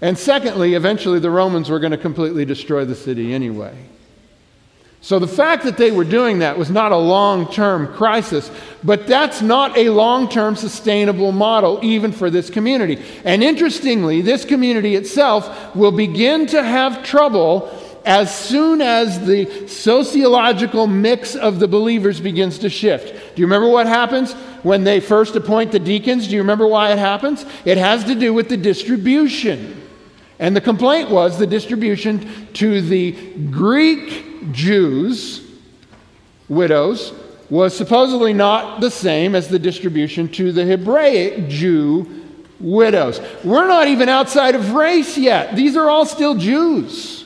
And 0.00 0.16
secondly, 0.16 0.74
eventually 0.74 1.18
the 1.18 1.30
Romans 1.30 1.70
were 1.70 1.80
going 1.80 1.90
to 1.92 1.98
completely 1.98 2.44
destroy 2.44 2.84
the 2.84 2.94
city 2.94 3.32
anyway. 3.32 3.74
So 5.00 5.18
the 5.18 5.28
fact 5.28 5.64
that 5.64 5.76
they 5.76 5.92
were 5.92 6.04
doing 6.04 6.40
that 6.40 6.58
was 6.58 6.70
not 6.70 6.90
a 6.90 6.96
long 6.96 7.50
term 7.50 7.92
crisis, 7.94 8.50
but 8.82 9.06
that's 9.06 9.40
not 9.40 9.76
a 9.78 9.90
long 9.90 10.28
term 10.28 10.56
sustainable 10.56 11.32
model, 11.32 11.78
even 11.82 12.10
for 12.10 12.30
this 12.30 12.50
community. 12.50 13.02
And 13.24 13.42
interestingly, 13.42 14.22
this 14.22 14.44
community 14.44 14.96
itself 14.96 15.74
will 15.76 15.92
begin 15.92 16.46
to 16.48 16.62
have 16.62 17.04
trouble 17.04 17.70
as 18.04 18.34
soon 18.34 18.80
as 18.80 19.24
the 19.24 19.68
sociological 19.68 20.86
mix 20.86 21.36
of 21.36 21.60
the 21.60 21.68
believers 21.68 22.20
begins 22.20 22.58
to 22.60 22.70
shift. 22.70 23.08
Do 23.36 23.40
you 23.40 23.46
remember 23.46 23.68
what 23.68 23.86
happens 23.86 24.32
when 24.62 24.82
they 24.82 24.98
first 24.98 25.36
appoint 25.36 25.72
the 25.72 25.78
deacons? 25.78 26.26
Do 26.26 26.34
you 26.34 26.40
remember 26.40 26.66
why 26.66 26.92
it 26.92 26.98
happens? 26.98 27.44
It 27.64 27.78
has 27.78 28.04
to 28.04 28.14
do 28.14 28.32
with 28.32 28.48
the 28.48 28.56
distribution. 28.56 29.80
And 30.38 30.56
the 30.56 30.60
complaint 30.60 31.10
was 31.10 31.38
the 31.38 31.46
distribution 31.46 32.48
to 32.54 32.80
the 32.80 33.12
Greek 33.50 34.27
Jews, 34.52 35.42
widows, 36.48 37.12
was 37.50 37.76
supposedly 37.76 38.32
not 38.32 38.80
the 38.80 38.90
same 38.90 39.34
as 39.34 39.48
the 39.48 39.58
distribution 39.58 40.28
to 40.28 40.52
the 40.52 40.64
Hebraic 40.64 41.48
Jew 41.48 42.24
widows. 42.60 43.20
We're 43.44 43.68
not 43.68 43.88
even 43.88 44.08
outside 44.08 44.54
of 44.54 44.72
race 44.72 45.16
yet. 45.16 45.56
These 45.56 45.76
are 45.76 45.88
all 45.88 46.04
still 46.04 46.34
Jews. 46.34 47.24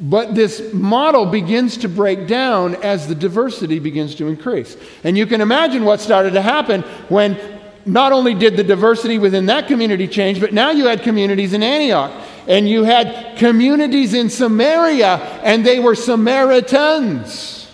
But 0.00 0.34
this 0.34 0.72
model 0.72 1.26
begins 1.26 1.76
to 1.78 1.88
break 1.88 2.26
down 2.26 2.76
as 2.76 3.06
the 3.06 3.14
diversity 3.14 3.78
begins 3.78 4.14
to 4.16 4.28
increase. 4.28 4.76
And 5.04 5.18
you 5.18 5.26
can 5.26 5.40
imagine 5.40 5.84
what 5.84 6.00
started 6.00 6.32
to 6.34 6.42
happen 6.42 6.82
when 7.08 7.38
not 7.84 8.12
only 8.12 8.34
did 8.34 8.56
the 8.56 8.64
diversity 8.64 9.18
within 9.18 9.46
that 9.46 9.66
community 9.66 10.06
change, 10.06 10.40
but 10.40 10.52
now 10.52 10.70
you 10.70 10.86
had 10.86 11.02
communities 11.02 11.52
in 11.52 11.62
Antioch 11.62 12.12
and 12.46 12.68
you 12.68 12.84
had 12.84 13.36
communities 13.38 14.14
in 14.14 14.30
Samaria, 14.30 15.16
and 15.42 15.64
they 15.64 15.78
were 15.80 15.94
Samaritans. 15.94 17.68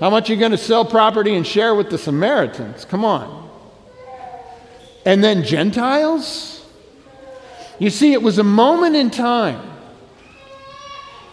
How 0.00 0.10
much 0.10 0.30
are 0.30 0.34
you 0.34 0.38
going 0.38 0.52
to 0.52 0.58
sell 0.58 0.84
property 0.84 1.34
and 1.34 1.46
share 1.46 1.74
with 1.74 1.90
the 1.90 1.98
Samaritans? 1.98 2.84
Come 2.84 3.04
on. 3.04 3.50
And 5.04 5.24
then 5.24 5.42
Gentiles? 5.42 6.64
You 7.78 7.90
see, 7.90 8.12
it 8.12 8.22
was 8.22 8.38
a 8.38 8.44
moment 8.44 8.96
in 8.96 9.10
time. 9.10 9.60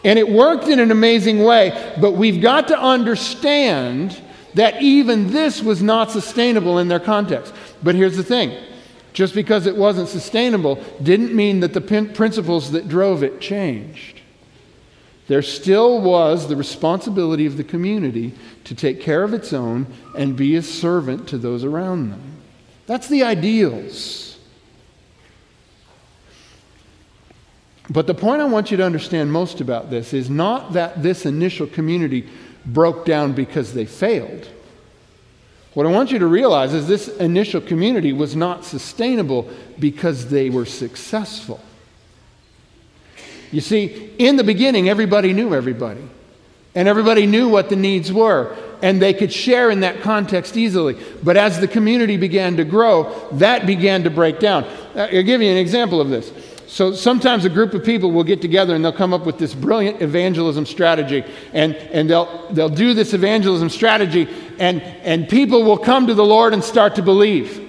And 0.03 0.19
it 0.19 0.29
worked 0.29 0.67
in 0.67 0.79
an 0.79 0.91
amazing 0.91 1.43
way, 1.43 1.95
but 1.99 2.11
we've 2.11 2.41
got 2.41 2.67
to 2.67 2.79
understand 2.79 4.19
that 4.53 4.81
even 4.81 5.31
this 5.31 5.61
was 5.61 5.81
not 5.81 6.11
sustainable 6.11 6.77
in 6.77 6.87
their 6.87 6.99
context. 6.99 7.53
But 7.83 7.95
here's 7.95 8.15
the 8.15 8.23
thing 8.23 8.55
just 9.15 9.33
because 9.33 9.65
it 9.65 9.77
wasn't 9.77 10.09
sustainable 10.09 10.75
didn't 11.01 11.33
mean 11.33 11.61
that 11.61 11.73
the 11.73 11.79
principles 11.79 12.71
that 12.71 12.89
drove 12.89 13.23
it 13.23 13.39
changed. 13.39 14.19
There 15.27 15.41
still 15.41 16.01
was 16.01 16.49
the 16.49 16.57
responsibility 16.57 17.45
of 17.45 17.55
the 17.55 17.63
community 17.63 18.33
to 18.65 18.75
take 18.75 18.99
care 18.99 19.23
of 19.23 19.33
its 19.33 19.53
own 19.53 19.87
and 20.17 20.35
be 20.35 20.57
a 20.57 20.61
servant 20.61 21.29
to 21.29 21.37
those 21.37 21.63
around 21.63 22.11
them. 22.11 22.41
That's 22.87 23.07
the 23.07 23.23
ideals. 23.23 24.37
But 27.89 28.07
the 28.07 28.13
point 28.13 28.41
I 28.41 28.45
want 28.45 28.69
you 28.69 28.75
to 28.77 28.83
understand 28.83 29.31
most 29.31 29.61
about 29.61 29.89
this 29.89 30.13
is 30.13 30.29
not 30.29 30.73
that 30.73 31.01
this 31.01 31.25
initial 31.25 31.67
community 31.67 32.27
broke 32.65 33.05
down 33.05 33.31
because 33.31 33.73
they 33.73 33.85
failed. 33.85 34.49
What 35.75 35.85
I 35.85 35.91
want 35.91 36.11
you 36.11 36.19
to 36.19 36.25
realize 36.25 36.73
is 36.73 36.87
this 36.87 37.09
initial 37.17 37.61
community 37.61 38.13
was 38.13 38.35
not 38.35 38.65
sustainable 38.65 39.47
because 39.77 40.29
they 40.29 40.49
were 40.49 40.65
successful. 40.65 41.59
You 43.51 43.61
see, 43.61 44.11
in 44.17 44.37
the 44.37 44.43
beginning, 44.43 44.89
everybody 44.89 45.33
knew 45.33 45.53
everybody, 45.53 46.01
and 46.73 46.87
everybody 46.87 47.27
knew 47.27 47.49
what 47.49 47.69
the 47.69 47.75
needs 47.75 48.11
were. 48.11 48.55
and 48.81 49.01
they 49.01 49.13
could 49.13 49.31
share 49.31 49.71
in 49.71 49.79
that 49.79 50.01
context 50.01 50.57
easily. 50.57 50.97
But 51.23 51.37
as 51.37 51.59
the 51.59 51.67
community 51.67 52.17
began 52.17 52.57
to 52.57 52.63
grow, 52.63 53.27
that 53.33 53.65
began 53.65 54.03
to 54.03 54.09
break 54.09 54.39
down. 54.39 54.63
Uh, 54.95 55.07
I'll 55.11 55.23
give 55.23 55.41
you 55.41 55.49
an 55.49 55.57
example 55.57 56.01
of 56.01 56.09
this. 56.09 56.31
So 56.67 56.93
sometimes 56.93 57.45
a 57.45 57.49
group 57.49 57.73
of 57.73 57.85
people 57.85 58.11
will 58.11 58.23
get 58.23 58.41
together 58.41 58.75
and 58.75 58.83
they'll 58.83 58.91
come 58.91 59.13
up 59.13 59.25
with 59.25 59.37
this 59.37 59.53
brilliant 59.53 60.01
evangelism 60.01 60.65
strategy. 60.65 61.23
And, 61.53 61.75
and 61.75 62.09
they'll, 62.09 62.47
they'll 62.51 62.69
do 62.69 62.93
this 62.93 63.13
evangelism 63.13 63.69
strategy, 63.69 64.27
and, 64.59 64.81
and 64.81 65.29
people 65.29 65.63
will 65.63 65.77
come 65.77 66.07
to 66.07 66.13
the 66.13 66.25
Lord 66.25 66.53
and 66.53 66.63
start 66.63 66.95
to 66.95 67.01
believe. 67.01 67.61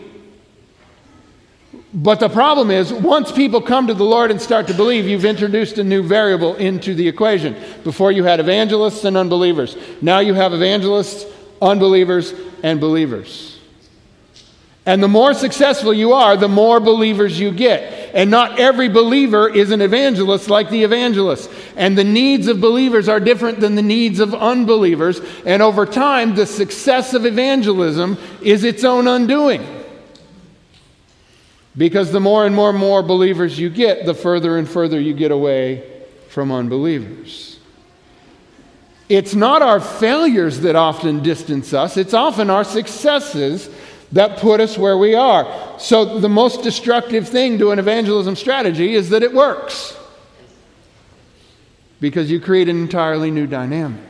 But 1.93 2.21
the 2.21 2.29
problem 2.29 2.71
is, 2.71 2.93
once 2.93 3.33
people 3.33 3.63
come 3.63 3.87
to 3.87 3.95
the 3.95 4.05
Lord 4.05 4.31
and 4.31 4.41
start 4.41 4.67
to 4.67 4.75
believe, 4.75 5.07
you've 5.07 5.25
introduced 5.25 5.79
a 5.79 5.85
new 5.85 6.03
variable 6.03 6.55
into 6.57 6.95
the 6.95 7.09
equation. 7.09 7.57
Before 7.85 8.13
you 8.13 8.25
had 8.25 8.39
evangelists 8.39 9.05
and 9.05 9.17
unbelievers. 9.17 9.77
Now 10.03 10.19
you 10.19 10.35
have 10.35 10.53
evangelists, 10.53 11.25
unbelievers, 11.63 12.35
and 12.63 12.81
believers. 12.81 13.56
And 14.87 15.03
the 15.03 15.09
more 15.09 15.35
successful 15.35 15.93
you 15.93 16.13
are, 16.13 16.37
the 16.37 16.49
more 16.49 16.79
believers 16.79 17.41
you 17.41 17.51
get. 17.51 18.15
And 18.15 18.31
not 18.31 18.61
every 18.61 18.89
believer 18.89 19.49
is 19.49 19.73
an 19.73 19.81
evangelist 19.81 20.49
like 20.49 20.71
the 20.71 20.85
evangelist. 20.85 21.51
And 21.75 21.99
the 21.99 22.05
needs 22.05 22.47
of 22.47 22.61
believers 22.61 23.09
are 23.09 23.19
different 23.19 23.59
than 23.59 23.75
the 23.75 23.83
needs 23.83 24.21
of 24.21 24.33
unbelievers. 24.33 25.21
And 25.45 25.61
over 25.61 25.87
time, 25.87 26.37
the 26.37 26.47
success 26.47 27.15
of 27.15 27.27
evangelism 27.27 28.17
is 28.41 28.63
its 28.63 28.85
own 28.85 29.09
undoing. 29.09 29.67
Because 31.77 32.13
the 32.13 32.21
more 32.21 32.47
and 32.47 32.55
more 32.55 32.71
and 32.71 32.79
more 32.79 33.03
believers 33.03 33.59
you 33.59 33.69
get, 33.69 34.07
the 34.07 34.15
further 34.15 34.57
and 34.57 34.69
further 34.69 35.01
you 35.01 35.15
get 35.15 35.33
away 35.33 35.83
from 36.29 36.53
unbelievers. 36.53 37.59
It's 39.09 39.35
not 39.35 39.63
our 39.63 39.81
failures 39.81 40.61
that 40.61 40.77
often 40.77 41.23
distance 41.23 41.75
us, 41.75 41.97
it's 41.97 42.15
often 42.15 42.51
our 42.51 42.65
successes 42.65 43.69
that 44.17 44.39
put 44.39 44.61
us 44.61 44.79
where 44.79 44.97
we 44.97 45.15
are. 45.15 45.47
So, 45.79 46.19
the 46.19 46.29
most 46.29 46.63
destructive 46.63 47.29
thing 47.29 47.59
to 47.59 47.71
an 47.71 47.79
evangelism 47.79 48.35
strategy 48.35 48.95
is 48.95 49.11
that 49.11 49.23
it 49.23 49.33
works 49.33 49.97
because 52.01 52.31
you 52.31 52.41
create 52.41 52.69
an 52.69 52.77
entirely 52.77 53.31
new 53.31 53.47
dynamic. 53.47 54.01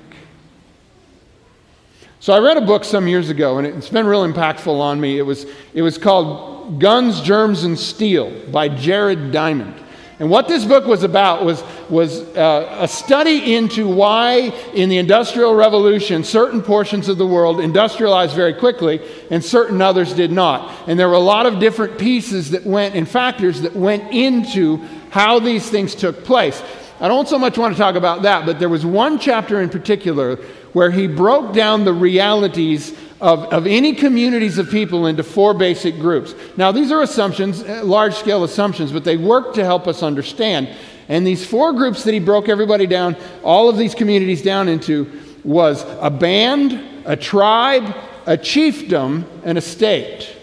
So, 2.20 2.32
I 2.32 2.38
read 2.38 2.56
a 2.56 2.60
book 2.60 2.84
some 2.84 3.08
years 3.08 3.30
ago, 3.30 3.58
and 3.58 3.66
it's 3.66 3.88
been 3.88 4.06
real 4.06 4.25
impactful 4.25 4.80
on 4.80 5.00
me. 5.00 5.18
It 5.18 5.22
was, 5.22 5.46
it 5.75 5.82
was 5.82 5.98
called 5.98 6.80
Guns, 6.80 7.20
Germs, 7.20 7.64
and 7.64 7.78
Steel 7.78 8.30
by 8.50 8.68
Jared 8.68 9.32
Diamond. 9.32 9.75
And 10.18 10.30
what 10.30 10.49
this 10.49 10.64
book 10.64 10.87
was 10.87 11.02
about 11.02 11.44
was, 11.44 11.62
was 11.90 12.20
uh, 12.37 12.78
a 12.80 12.88
study 12.88 13.54
into 13.54 13.87
why, 13.87 14.54
in 14.73 14.88
the 14.88 14.96
Industrial 14.96 15.54
Revolution, 15.54 16.25
certain 16.25 16.62
portions 16.62 17.11
of 17.11 17.18
the 17.18 17.26
world 17.26 17.61
industrialized 17.61 18.35
very 18.35 18.54
quickly 18.54 19.00
and 19.30 19.44
certain 19.44 19.82
others 19.82 20.14
did 20.14 20.32
not. 20.32 20.73
And 20.88 20.99
there 20.99 21.08
were 21.08 21.14
a 21.14 21.18
lot 21.18 21.44
of 21.44 21.58
different 21.58 21.99
pieces 21.99 22.52
that 22.52 22.64
went 22.64 22.94
and 22.94 23.06
factors 23.06 23.61
that 23.61 23.76
went 23.76 24.11
into 24.11 24.78
how 25.11 25.38
these 25.38 25.68
things 25.68 25.94
took 25.94 26.25
place. 26.25 26.62
I 26.99 27.08
don't 27.08 27.28
so 27.28 27.38
much 27.38 27.58
want 27.58 27.75
to 27.75 27.78
talk 27.78 27.94
about 27.94 28.23
that, 28.23 28.46
but 28.46 28.58
there 28.58 28.70
was 28.70 28.87
one 28.87 29.18
chapter 29.18 29.61
in 29.61 29.68
particular 29.68 30.37
where 30.73 30.90
he 30.90 31.06
broke 31.06 31.52
down 31.52 31.85
the 31.85 31.92
realities 31.92 32.96
of, 33.20 33.44
of 33.52 33.66
any 33.66 33.94
communities 33.94 34.58
of 34.58 34.70
people 34.70 35.06
into 35.06 35.23
four 35.23 35.54
basic 35.54 35.99
groups. 35.99 36.35
Now, 36.56 36.73
these 36.73 36.92
are 36.92 37.02
assumptions, 37.02 37.62
uh, 37.62 37.82
large 37.85 38.14
scale 38.14 38.44
assumptions, 38.44 38.92
but 38.92 39.04
they 39.04 39.16
work 39.16 39.54
to 39.54 39.64
help 39.64 39.87
us 39.87 40.02
understand. 40.02 40.68
And 41.08 41.26
these 41.26 41.46
four 41.46 41.73
groups 41.73 42.04
that 42.04 42.12
he 42.12 42.20
broke 42.20 42.49
everybody 42.49 42.87
down, 42.87 43.16
all 43.42 43.68
of 43.68 43.78
these 43.78 43.94
communities 43.94 44.42
down 44.42 44.68
into, 44.68 45.11
was 45.44 45.85
a 46.00 46.11
band, 46.11 46.80
a 47.04 47.16
tribe, 47.16 47.94
a 48.26 48.37
chiefdom, 48.37 49.25
and 49.44 49.56
a 49.56 49.61
state. 49.61 50.35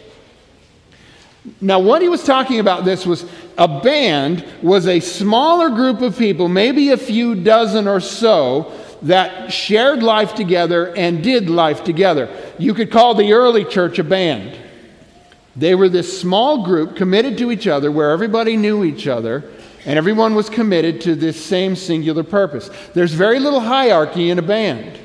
Now, 1.59 1.79
what 1.79 2.01
he 2.01 2.07
was 2.07 2.23
talking 2.23 2.59
about 2.59 2.85
this 2.85 3.05
was 3.05 3.25
a 3.57 3.67
band 3.81 4.45
was 4.61 4.87
a 4.87 5.01
smaller 5.01 5.69
group 5.69 6.01
of 6.01 6.17
people, 6.17 6.47
maybe 6.47 6.89
a 6.91 6.97
few 6.97 7.35
dozen 7.35 7.87
or 7.87 7.99
so, 7.99 8.71
that 9.03 9.51
shared 9.51 10.01
life 10.01 10.33
together 10.33 10.95
and 10.95 11.23
did 11.23 11.49
life 11.49 11.83
together. 11.83 12.29
You 12.57 12.73
could 12.73 12.91
call 12.91 13.15
the 13.15 13.33
early 13.33 13.65
church 13.65 13.99
a 13.99 14.03
band. 14.03 14.57
They 15.55 15.75
were 15.75 15.89
this 15.89 16.19
small 16.19 16.65
group 16.65 16.95
committed 16.95 17.37
to 17.37 17.51
each 17.51 17.67
other 17.67 17.91
where 17.91 18.11
everybody 18.11 18.57
knew 18.57 18.83
each 18.83 19.07
other 19.07 19.43
and 19.85 19.97
everyone 19.97 20.33
was 20.33 20.49
committed 20.49 21.01
to 21.01 21.15
this 21.15 21.43
same 21.43 21.75
singular 21.75 22.23
purpose. 22.23 22.69
There's 22.93 23.13
very 23.13 23.39
little 23.39 23.59
hierarchy 23.59 24.29
in 24.29 24.39
a 24.39 24.43
band. 24.43 24.99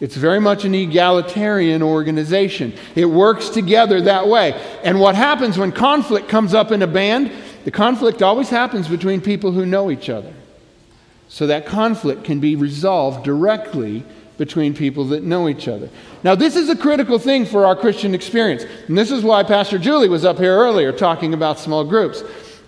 It's 0.00 0.16
very 0.16 0.40
much 0.40 0.64
an 0.64 0.74
egalitarian 0.74 1.82
organization. 1.82 2.74
It 2.94 3.06
works 3.06 3.48
together 3.48 4.02
that 4.02 4.28
way. 4.28 4.52
And 4.82 5.00
what 5.00 5.14
happens 5.14 5.56
when 5.56 5.72
conflict 5.72 6.28
comes 6.28 6.52
up 6.52 6.72
in 6.72 6.82
a 6.82 6.86
band? 6.86 7.32
The 7.64 7.70
conflict 7.70 8.20
always 8.20 8.50
happens 8.50 8.86
between 8.86 9.22
people 9.22 9.52
who 9.52 9.64
know 9.64 9.90
each 9.90 10.10
other. 10.10 10.32
So 11.34 11.48
that 11.48 11.66
conflict 11.66 12.22
can 12.22 12.38
be 12.38 12.54
resolved 12.54 13.24
directly 13.24 14.04
between 14.38 14.72
people 14.72 15.06
that 15.06 15.24
know 15.24 15.48
each 15.48 15.66
other. 15.66 15.90
Now, 16.22 16.36
this 16.36 16.54
is 16.54 16.68
a 16.68 16.76
critical 16.76 17.18
thing 17.18 17.44
for 17.44 17.66
our 17.66 17.74
Christian 17.74 18.14
experience. 18.14 18.64
And 18.86 18.96
this 18.96 19.10
is 19.10 19.24
why 19.24 19.42
Pastor 19.42 19.76
Julie 19.76 20.08
was 20.08 20.24
up 20.24 20.38
here 20.38 20.56
earlier 20.56 20.92
talking 20.92 21.34
about 21.34 21.58
small 21.58 21.82
groups. 21.82 22.22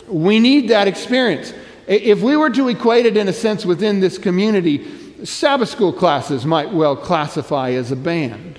We 0.08 0.40
need 0.40 0.70
that 0.70 0.88
experience. 0.88 1.54
If 1.87 2.23
we 2.23 2.37
were 2.37 2.50
to 2.50 2.66
equate 2.66 3.06
it 3.06 3.16
in 3.16 3.28
a 3.28 3.32
sense 3.32 3.64
within 3.64 4.00
this 4.00 4.18
community, 4.18 5.25
Sabbath 5.25 5.68
school 5.68 5.92
classes 5.92 6.44
might 6.44 6.73
well 6.73 6.96
classify 6.96 7.70
as 7.70 7.92
a 7.92 7.96
band. 7.96 8.58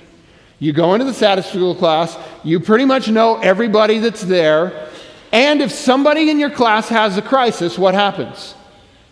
You 0.58 0.72
go 0.72 0.94
into 0.94 1.04
the 1.04 1.12
Sabbath 1.12 1.44
school 1.44 1.74
class, 1.74 2.16
you 2.44 2.60
pretty 2.60 2.86
much 2.86 3.10
know 3.10 3.36
everybody 3.40 3.98
that's 3.98 4.22
there, 4.22 4.88
and 5.32 5.60
if 5.60 5.70
somebody 5.70 6.30
in 6.30 6.38
your 6.38 6.48
class 6.48 6.88
has 6.88 7.18
a 7.18 7.22
crisis, 7.22 7.76
what 7.76 7.92
happens? 7.92 8.54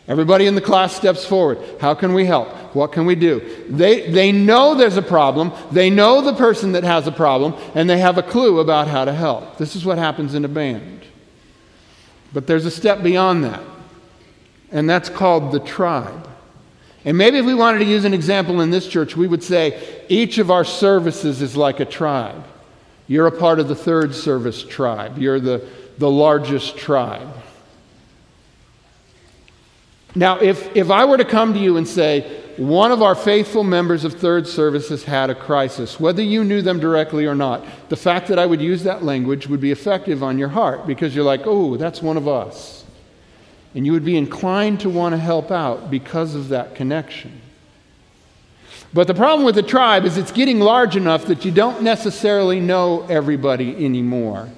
Everybody 0.09 0.47
in 0.47 0.55
the 0.55 0.61
class 0.61 0.95
steps 0.95 1.25
forward. 1.25 1.59
How 1.81 1.95
can 1.95 2.15
we 2.15 2.27
help? 2.27 2.49
What 2.77 2.93
can 2.93 3.07
we 3.07 3.17
do? 3.17 3.65
They, 3.69 4.09
they 4.11 4.31
know 4.31 4.75
there's 4.77 4.97
a 4.97 5.03
problem. 5.03 5.53
They 5.73 5.91
know 5.91 6.21
the 6.21 6.35
person 6.35 6.73
that 6.73 6.85
has 6.85 7.09
a 7.09 7.13
problem, 7.13 7.55
and 7.75 7.91
they 7.91 7.99
have 7.99 8.17
a 8.17 8.23
clue 8.23 8.61
about 8.61 8.87
how 8.87 9.05
to 9.05 9.13
help. 9.13 9.59
This 9.59 9.75
is 9.75 9.85
what 9.85 9.99
happens 9.99 10.35
in 10.35 10.45
a 10.45 10.49
band. 10.49 11.03
But 12.33 12.47
there's 12.47 12.67
a 12.67 12.71
step 12.71 13.03
beyond 13.03 13.45
that, 13.45 13.63
and 14.71 14.89
that's 14.89 15.09
called 15.09 15.53
the 15.53 15.61
tribe. 15.61 16.29
And 17.05 17.17
maybe 17.17 17.39
if 17.39 17.47
we 17.47 17.55
wanted 17.55 17.79
to 17.79 17.85
use 17.85 18.05
an 18.05 18.15
example 18.15 18.61
in 18.61 18.71
this 18.71 18.87
church, 18.87 19.17
we 19.17 19.27
would 19.27 19.43
say 19.43 20.05
each 20.09 20.39
of 20.39 20.51
our 20.51 20.65
services 20.65 21.43
is 21.43 21.57
like 21.57 21.81
a 21.81 21.85
tribe. 21.85 22.45
You're 23.09 23.29
a 23.29 23.33
part 23.33 23.59
of 23.59 23.69
the 23.69 23.77
third 23.77 24.15
service 24.15 24.63
tribe, 24.63 25.19
you're 25.19 25.41
the, 25.41 25.67
the 25.99 26.11
largest 26.11 26.77
tribe. 26.77 27.33
Now, 30.17 30.39
if, 30.39 30.75
if 30.75 30.91
I 30.91 31.05
were 31.05 31.19
to 31.19 31.27
come 31.27 31.53
to 31.53 31.61
you 31.61 31.77
and 31.77 31.87
say, 31.87 32.43
one 32.57 32.91
of 32.91 33.03
our 33.03 33.15
faithful 33.15 33.63
members 33.63 34.03
of 34.03 34.15
third 34.15 34.49
service 34.49 34.89
has 34.89 35.05
had 35.05 35.29
a 35.29 35.35
crisis, 35.35 36.01
whether 36.01 36.23
you 36.23 36.43
knew 36.43 36.63
them 36.63 36.81
directly 36.81 37.27
or 37.27 37.35
not, 37.35 37.67
the 37.91 37.97
fact 37.97 38.29
that 38.29 38.39
I 38.39 38.47
would 38.47 38.63
use 38.63 38.83
that 38.85 39.05
language 39.05 39.47
would 39.47 39.61
be 39.61 39.73
effective 39.73 40.23
on 40.23 40.39
your 40.39 40.49
heart 40.49 40.87
because 40.87 41.15
you're 41.15 41.23
like, 41.23 41.43
oh, 41.45 41.77
that's 41.77 42.01
one 42.01 42.17
of 42.17 42.27
us. 42.27 42.87
And 43.75 43.85
you 43.85 43.93
would 43.93 44.07
be 44.07 44.17
inclined 44.17 44.81
to 44.81 44.89
want 44.89 45.13
to 45.13 45.19
help 45.19 45.51
out 45.51 45.91
because 45.91 46.35
of 46.35 46.49
that 46.49 46.75
connection. 46.75 47.43
But 48.95 49.09
the 49.09 49.15
problem 49.15 49.45
with 49.45 49.55
the 49.55 49.63
tribe 49.63 50.07
is 50.07 50.17
it's 50.17 50.33
getting 50.33 50.61
large 50.61 50.97
enough 50.97 51.27
that 51.27 51.45
you 51.45 51.51
don't 51.51 51.83
necessarily 51.83 52.59
know 52.59 53.03
everybody 53.11 53.85
anymore. 53.85 54.49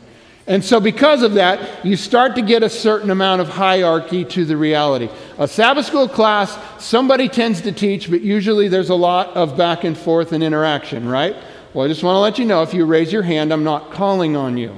And 0.49 0.65
so, 0.65 0.81
because 0.81 1.23
of 1.23 1.35
that, 1.35 1.85
you 1.85 1.95
start 1.95 2.35
to 2.37 2.43
get 2.43 2.63
a 2.63 2.71
certain 2.71 3.11
amount 3.11 3.43
of 3.43 3.51
hierarchy 3.51 4.25
to 4.25 4.47
the 4.47 4.57
reality. 4.57 5.11
A 5.39 5.47
Sabbath 5.47 5.87
school 5.87 6.09
class, 6.09 6.59
somebody 6.85 7.29
tends 7.29 7.61
to 7.63 7.71
teach, 7.71 8.11
but 8.11 8.23
usually 8.23 8.67
there's 8.67 8.91
a 8.91 8.95
lot 8.97 9.29
of 9.37 9.57
back 9.57 9.85
and 9.85 9.97
forth 9.97 10.33
and 10.33 10.43
interaction, 10.43 11.09
right? 11.09 11.37
Well, 11.73 11.85
I 11.85 11.89
just 11.89 12.03
want 12.03 12.17
to 12.17 12.21
let 12.21 12.39
you 12.39 12.45
know 12.45 12.63
if 12.63 12.75
you 12.75 12.85
raise 12.85 13.13
your 13.13 13.23
hand, 13.23 13.53
I'm 13.53 13.63
not 13.63 13.93
calling 13.93 14.37
on 14.37 14.57
you. 14.57 14.75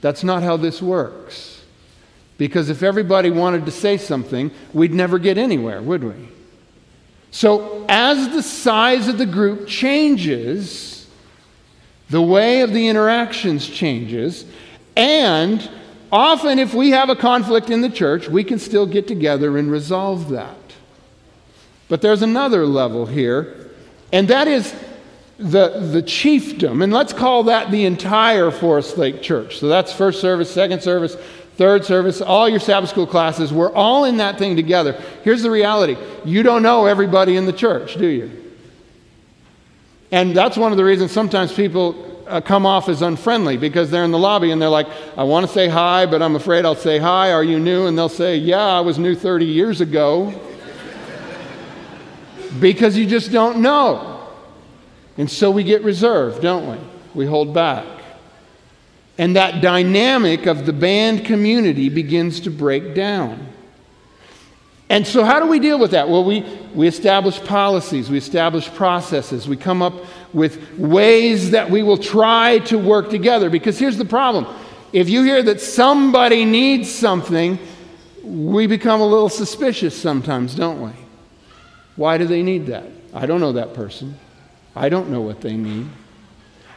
That's 0.00 0.22
not 0.22 0.44
how 0.44 0.56
this 0.56 0.80
works. 0.80 1.64
Because 2.36 2.70
if 2.70 2.84
everybody 2.84 3.30
wanted 3.30 3.66
to 3.66 3.72
say 3.72 3.96
something, 3.96 4.52
we'd 4.72 4.94
never 4.94 5.18
get 5.18 5.36
anywhere, 5.36 5.82
would 5.82 6.04
we? 6.04 6.28
So, 7.32 7.84
as 7.88 8.28
the 8.28 8.42
size 8.42 9.08
of 9.08 9.18
the 9.18 9.26
group 9.26 9.66
changes, 9.66 11.10
the 12.10 12.22
way 12.22 12.60
of 12.60 12.72
the 12.72 12.86
interactions 12.86 13.68
changes, 13.68 14.44
and 14.96 15.68
often, 16.10 16.58
if 16.58 16.74
we 16.74 16.90
have 16.90 17.10
a 17.10 17.16
conflict 17.16 17.70
in 17.70 17.80
the 17.80 17.90
church, 17.90 18.28
we 18.28 18.44
can 18.44 18.58
still 18.58 18.86
get 18.86 19.06
together 19.06 19.58
and 19.58 19.70
resolve 19.70 20.30
that. 20.30 20.56
But 21.88 22.02
there's 22.02 22.22
another 22.22 22.66
level 22.66 23.06
here, 23.06 23.70
and 24.12 24.28
that 24.28 24.46
is 24.48 24.74
the, 25.38 25.80
the 25.92 26.02
chiefdom. 26.02 26.82
And 26.82 26.92
let's 26.92 27.12
call 27.12 27.44
that 27.44 27.70
the 27.70 27.84
entire 27.84 28.50
Forest 28.50 28.98
Lake 28.98 29.22
Church. 29.22 29.58
So 29.58 29.68
that's 29.68 29.92
first 29.92 30.20
service, 30.20 30.52
second 30.52 30.82
service, 30.82 31.16
third 31.56 31.84
service, 31.84 32.20
all 32.20 32.48
your 32.48 32.60
Sabbath 32.60 32.90
school 32.90 33.06
classes. 33.06 33.52
We're 33.52 33.72
all 33.72 34.04
in 34.04 34.18
that 34.18 34.38
thing 34.38 34.56
together. 34.56 35.00
Here's 35.24 35.42
the 35.42 35.50
reality 35.50 35.96
you 36.24 36.42
don't 36.42 36.62
know 36.62 36.86
everybody 36.86 37.36
in 37.36 37.46
the 37.46 37.52
church, 37.52 37.96
do 37.96 38.06
you? 38.06 38.30
And 40.10 40.34
that's 40.34 40.56
one 40.56 40.72
of 40.72 40.78
the 40.78 40.84
reasons 40.84 41.12
sometimes 41.12 41.52
people 41.52 42.17
uh, 42.28 42.40
come 42.40 42.66
off 42.66 42.88
as 42.88 43.02
unfriendly 43.02 43.56
because 43.56 43.90
they're 43.90 44.04
in 44.04 44.10
the 44.10 44.18
lobby 44.18 44.50
and 44.50 44.60
they're 44.60 44.68
like, 44.68 44.86
I 45.16 45.24
want 45.24 45.46
to 45.46 45.52
say 45.52 45.68
hi, 45.68 46.06
but 46.06 46.22
I'm 46.22 46.36
afraid 46.36 46.64
I'll 46.64 46.74
say 46.74 46.98
hi. 46.98 47.32
Are 47.32 47.44
you 47.44 47.58
new? 47.58 47.86
And 47.86 47.96
they'll 47.96 48.08
say, 48.08 48.36
Yeah, 48.36 48.64
I 48.64 48.80
was 48.80 48.98
new 48.98 49.14
30 49.14 49.46
years 49.46 49.80
ago. 49.80 50.32
because 52.60 52.96
you 52.96 53.06
just 53.06 53.32
don't 53.32 53.60
know. 53.60 54.28
And 55.16 55.30
so 55.30 55.50
we 55.50 55.64
get 55.64 55.82
reserved, 55.82 56.42
don't 56.42 56.70
we? 56.70 56.78
We 57.14 57.26
hold 57.26 57.52
back. 57.52 57.86
And 59.18 59.34
that 59.34 59.60
dynamic 59.60 60.46
of 60.46 60.64
the 60.64 60.72
band 60.72 61.24
community 61.24 61.88
begins 61.88 62.40
to 62.40 62.50
break 62.50 62.94
down. 62.94 63.48
And 64.90 65.06
so, 65.06 65.24
how 65.24 65.40
do 65.40 65.46
we 65.46 65.58
deal 65.58 65.78
with 65.78 65.90
that? 65.90 66.08
Well, 66.08 66.24
we, 66.24 66.40
we 66.72 66.86
establish 66.86 67.42
policies, 67.44 68.08
we 68.08 68.16
establish 68.16 68.72
processes, 68.72 69.46
we 69.46 69.56
come 69.56 69.82
up 69.82 69.92
with 70.32 70.78
ways 70.78 71.50
that 71.52 71.70
we 71.70 71.82
will 71.82 71.98
try 71.98 72.58
to 72.60 72.78
work 72.78 73.10
together. 73.10 73.50
Because 73.50 73.78
here's 73.78 73.96
the 73.96 74.04
problem 74.04 74.46
if 74.92 75.08
you 75.08 75.22
hear 75.22 75.42
that 75.42 75.60
somebody 75.60 76.44
needs 76.44 76.90
something, 76.90 77.58
we 78.22 78.66
become 78.66 79.00
a 79.00 79.06
little 79.06 79.28
suspicious 79.28 79.96
sometimes, 80.00 80.54
don't 80.54 80.82
we? 80.82 80.90
Why 81.96 82.16
do 82.18 82.26
they 82.26 82.42
need 82.42 82.66
that? 82.66 82.86
I 83.12 83.26
don't 83.26 83.40
know 83.40 83.52
that 83.52 83.74
person. 83.74 84.18
I 84.76 84.88
don't 84.88 85.10
know 85.10 85.20
what 85.20 85.40
they 85.40 85.56
need. 85.56 85.88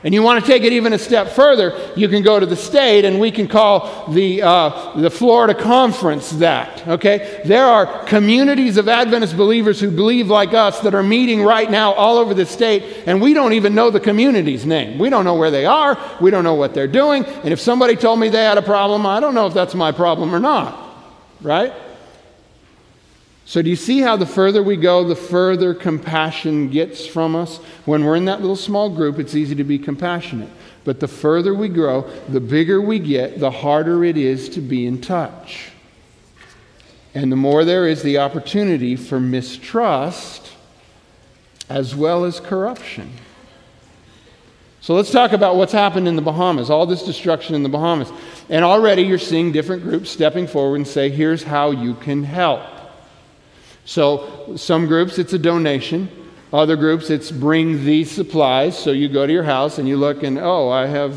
And 0.03 0.15
you 0.15 0.23
want 0.23 0.43
to 0.43 0.51
take 0.51 0.63
it 0.63 0.73
even 0.73 0.93
a 0.93 0.97
step 0.97 1.29
further, 1.29 1.93
you 1.95 2.07
can 2.07 2.23
go 2.23 2.39
to 2.39 2.45
the 2.47 2.55
state 2.55 3.05
and 3.05 3.19
we 3.19 3.29
can 3.29 3.47
call 3.47 4.07
the, 4.11 4.41
uh, 4.41 4.99
the 4.99 5.11
Florida 5.11 5.53
Conference 5.53 6.31
that. 6.31 6.87
Okay? 6.87 7.41
There 7.45 7.65
are 7.65 8.03
communities 8.05 8.77
of 8.77 8.89
Adventist 8.89 9.37
believers 9.37 9.79
who 9.79 9.91
believe 9.91 10.27
like 10.27 10.55
us 10.55 10.79
that 10.79 10.95
are 10.95 11.03
meeting 11.03 11.43
right 11.43 11.69
now 11.69 11.93
all 11.93 12.17
over 12.17 12.33
the 12.33 12.47
state, 12.47 13.03
and 13.05 13.21
we 13.21 13.35
don't 13.35 13.53
even 13.53 13.75
know 13.75 13.91
the 13.91 13.99
community's 13.99 14.65
name. 14.65 14.97
We 14.97 15.11
don't 15.11 15.23
know 15.23 15.35
where 15.35 15.51
they 15.51 15.67
are, 15.67 15.99
we 16.19 16.31
don't 16.31 16.43
know 16.43 16.55
what 16.55 16.73
they're 16.73 16.87
doing, 16.87 17.23
and 17.23 17.53
if 17.53 17.59
somebody 17.59 17.95
told 17.95 18.19
me 18.19 18.29
they 18.29 18.43
had 18.43 18.57
a 18.57 18.63
problem, 18.63 19.05
I 19.05 19.19
don't 19.19 19.35
know 19.35 19.45
if 19.45 19.53
that's 19.53 19.75
my 19.75 19.91
problem 19.91 20.33
or 20.33 20.39
not. 20.39 20.79
Right? 21.41 21.73
So, 23.51 23.61
do 23.61 23.69
you 23.69 23.75
see 23.75 23.99
how 23.99 24.15
the 24.15 24.25
further 24.25 24.63
we 24.63 24.77
go, 24.77 25.03
the 25.03 25.13
further 25.13 25.73
compassion 25.73 26.69
gets 26.69 27.05
from 27.05 27.35
us? 27.35 27.57
When 27.83 28.05
we're 28.05 28.15
in 28.15 28.23
that 28.23 28.39
little 28.39 28.55
small 28.55 28.89
group, 28.89 29.19
it's 29.19 29.35
easy 29.35 29.55
to 29.55 29.65
be 29.65 29.77
compassionate. 29.77 30.49
But 30.85 31.01
the 31.01 31.09
further 31.09 31.53
we 31.53 31.67
grow, 31.67 32.09
the 32.29 32.39
bigger 32.39 32.79
we 32.79 32.97
get, 32.97 33.41
the 33.41 33.51
harder 33.51 34.05
it 34.05 34.15
is 34.15 34.47
to 34.51 34.61
be 34.61 34.85
in 34.85 35.01
touch. 35.01 35.71
And 37.13 37.29
the 37.29 37.35
more 37.35 37.65
there 37.65 37.85
is 37.89 38.03
the 38.03 38.19
opportunity 38.19 38.95
for 38.95 39.19
mistrust 39.19 40.53
as 41.67 41.93
well 41.93 42.23
as 42.23 42.39
corruption. 42.39 43.11
So 44.79 44.93
let's 44.93 45.11
talk 45.11 45.33
about 45.33 45.57
what's 45.57 45.73
happened 45.73 46.07
in 46.07 46.15
the 46.15 46.21
Bahamas, 46.21 46.69
all 46.69 46.85
this 46.85 47.03
destruction 47.03 47.53
in 47.55 47.63
the 47.63 47.69
Bahamas. 47.69 48.13
And 48.47 48.63
already 48.63 49.01
you're 49.01 49.19
seeing 49.19 49.51
different 49.51 49.83
groups 49.83 50.09
stepping 50.09 50.47
forward 50.47 50.77
and 50.77 50.87
say, 50.87 51.09
here's 51.09 51.43
how 51.43 51.71
you 51.71 51.95
can 51.95 52.23
help. 52.23 52.80
So, 53.91 54.55
some 54.55 54.87
groups 54.87 55.19
it's 55.19 55.33
a 55.33 55.37
donation. 55.37 56.09
Other 56.53 56.77
groups 56.77 57.09
it's 57.09 57.29
bring 57.29 57.83
these 57.83 58.09
supplies. 58.09 58.81
So, 58.81 58.91
you 58.91 59.09
go 59.09 59.27
to 59.27 59.33
your 59.33 59.43
house 59.43 59.79
and 59.79 59.85
you 59.85 59.97
look 59.97 60.23
and, 60.23 60.39
oh, 60.39 60.69
I 60.69 60.87
have 60.87 61.13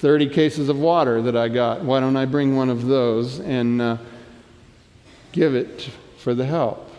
30 0.00 0.28
cases 0.28 0.68
of 0.68 0.78
water 0.78 1.22
that 1.22 1.34
I 1.34 1.48
got. 1.48 1.82
Why 1.82 1.98
don't 1.98 2.18
I 2.18 2.26
bring 2.26 2.56
one 2.56 2.68
of 2.68 2.84
those 2.84 3.40
and 3.40 3.80
uh, 3.80 3.96
give 5.32 5.54
it 5.54 5.88
for 6.18 6.34
the 6.34 6.44
help? 6.44 6.92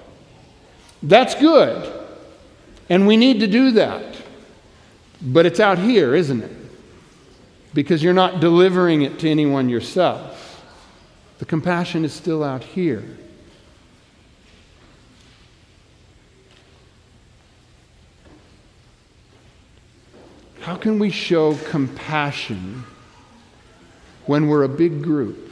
That's 1.03 1.35
good. 1.35 2.07
And 2.89 3.05
we 3.05 3.15
need 3.15 3.41
to 3.41 3.47
do 3.47 3.69
that. 3.73 4.15
But 5.21 5.45
it's 5.45 5.59
out 5.59 5.77
here, 5.77 6.15
isn't 6.15 6.41
it? 6.41 6.57
Because 7.75 8.01
you're 8.01 8.15
not 8.15 8.39
delivering 8.39 9.03
it 9.03 9.19
to 9.19 9.29
anyone 9.29 9.69
yourself. 9.69 10.65
The 11.37 11.45
compassion 11.45 12.05
is 12.05 12.11
still 12.11 12.43
out 12.43 12.63
here. 12.63 13.03
How 20.61 20.75
can 20.75 20.99
we 20.99 21.09
show 21.09 21.55
compassion 21.55 22.83
when 24.27 24.47
we're 24.47 24.61
a 24.61 24.69
big 24.69 25.01
group? 25.01 25.51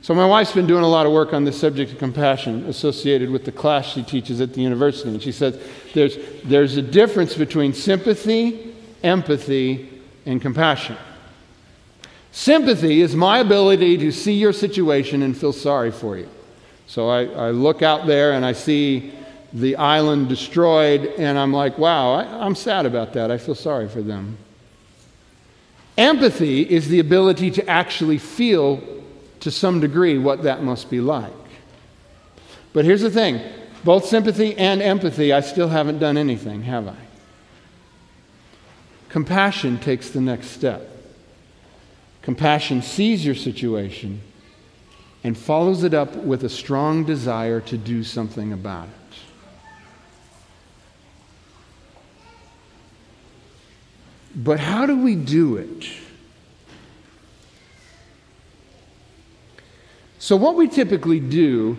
So, 0.00 0.14
my 0.14 0.24
wife's 0.24 0.52
been 0.52 0.66
doing 0.66 0.82
a 0.82 0.88
lot 0.88 1.04
of 1.04 1.12
work 1.12 1.34
on 1.34 1.44
this 1.44 1.60
subject 1.60 1.92
of 1.92 1.98
compassion 1.98 2.64
associated 2.64 3.28
with 3.28 3.44
the 3.44 3.52
class 3.52 3.88
she 3.88 4.02
teaches 4.02 4.40
at 4.40 4.54
the 4.54 4.62
university. 4.62 5.10
And 5.10 5.22
she 5.22 5.32
says 5.32 5.60
there's, 5.92 6.16
there's 6.44 6.78
a 6.78 6.82
difference 6.82 7.34
between 7.34 7.74
sympathy, 7.74 8.74
empathy, 9.02 10.00
and 10.24 10.40
compassion. 10.40 10.96
Sympathy 12.32 13.02
is 13.02 13.14
my 13.14 13.40
ability 13.40 13.98
to 13.98 14.12
see 14.12 14.32
your 14.32 14.54
situation 14.54 15.22
and 15.22 15.36
feel 15.36 15.52
sorry 15.52 15.90
for 15.90 16.16
you. 16.16 16.28
So, 16.86 17.10
I, 17.10 17.26
I 17.26 17.50
look 17.50 17.82
out 17.82 18.06
there 18.06 18.32
and 18.32 18.46
I 18.46 18.52
see 18.52 19.12
the 19.52 19.76
island 19.76 20.28
destroyed, 20.28 21.06
and 21.18 21.38
I'm 21.38 21.52
like, 21.52 21.78
wow, 21.78 22.14
I, 22.14 22.46
am 22.46 22.54
sad 22.54 22.86
about 22.86 23.12
that. 23.14 23.30
I 23.30 23.38
feel 23.38 23.54
sorry 23.54 23.88
for 23.88 24.02
them. 24.02 24.38
Empathy 25.98 26.62
is 26.62 26.88
the 26.88 27.00
ability 27.00 27.50
to 27.52 27.68
actually 27.68 28.18
feel 28.18 28.82
to 29.40 29.50
some 29.50 29.80
degree 29.80 30.18
what 30.18 30.44
that 30.44 30.62
must 30.62 30.88
be 30.88 31.00
like. 31.00 31.32
But 32.72 32.84
here's 32.84 33.02
the 33.02 33.10
thing 33.10 33.40
both 33.82 34.06
sympathy 34.06 34.56
and 34.56 34.82
empathy, 34.82 35.32
I 35.32 35.40
still 35.40 35.68
haven't 35.68 35.98
done 35.98 36.16
anything, 36.16 36.62
have 36.62 36.86
I? 36.86 36.96
Compassion 39.08 39.78
takes 39.78 40.10
the 40.10 40.20
next 40.20 40.48
step. 40.48 40.88
Compassion 42.22 42.82
sees 42.82 43.24
your 43.24 43.34
situation 43.34 44.20
and 45.24 45.36
follows 45.36 45.82
it 45.82 45.94
up 45.94 46.14
with 46.16 46.44
a 46.44 46.48
strong 46.48 47.04
desire 47.04 47.60
to 47.62 47.76
do 47.76 48.04
something 48.04 48.52
about 48.52 48.88
it. 48.88 48.99
But 54.34 54.60
how 54.60 54.86
do 54.86 54.96
we 54.96 55.16
do 55.16 55.56
it? 55.56 55.88
So, 60.18 60.36
what 60.36 60.54
we 60.54 60.68
typically 60.68 61.18
do 61.18 61.76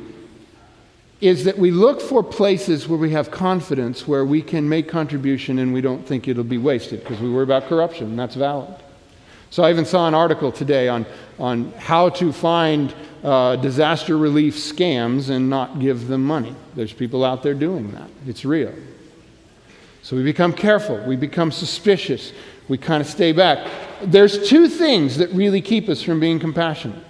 is 1.21 1.43
that 1.43 1.57
we 1.57 1.69
look 1.69 2.01
for 2.01 2.23
places 2.23 2.87
where 2.87 2.97
we 2.97 3.11
have 3.11 3.29
confidence, 3.29 4.07
where 4.07 4.25
we 4.25 4.41
can 4.41 4.67
make 4.67 4.89
contribution 4.89 5.59
and 5.59 5.71
we 5.71 5.79
don't 5.79 6.05
think 6.05 6.27
it'll 6.27 6.43
be 6.43 6.57
wasted 6.57 7.01
because 7.01 7.19
we 7.19 7.29
worry 7.29 7.43
about 7.43 7.67
corruption, 7.67 8.07
and 8.07 8.19
that's 8.19 8.35
valid. 8.35 8.75
So, 9.51 9.63
I 9.63 9.69
even 9.69 9.85
saw 9.85 10.07
an 10.07 10.15
article 10.15 10.51
today 10.51 10.89
on, 10.89 11.05
on 11.39 11.71
how 11.73 12.09
to 12.09 12.33
find 12.33 12.93
uh, 13.23 13.57
disaster 13.57 14.17
relief 14.17 14.55
scams 14.55 15.29
and 15.29 15.49
not 15.49 15.79
give 15.79 16.07
them 16.07 16.25
money. 16.25 16.55
There's 16.75 16.93
people 16.93 17.23
out 17.23 17.43
there 17.43 17.53
doing 17.53 17.91
that, 17.91 18.09
it's 18.27 18.43
real. 18.43 18.73
So 20.03 20.15
we 20.15 20.23
become 20.23 20.53
careful, 20.53 20.97
we 21.05 21.15
become 21.15 21.51
suspicious, 21.51 22.33
we 22.67 22.77
kind 22.77 23.01
of 23.01 23.07
stay 23.07 23.31
back. 23.31 23.69
There's 24.03 24.49
two 24.49 24.67
things 24.67 25.17
that 25.17 25.29
really 25.31 25.61
keep 25.61 25.89
us 25.89 26.01
from 26.01 26.19
being 26.19 26.39
compassionate. 26.39 27.03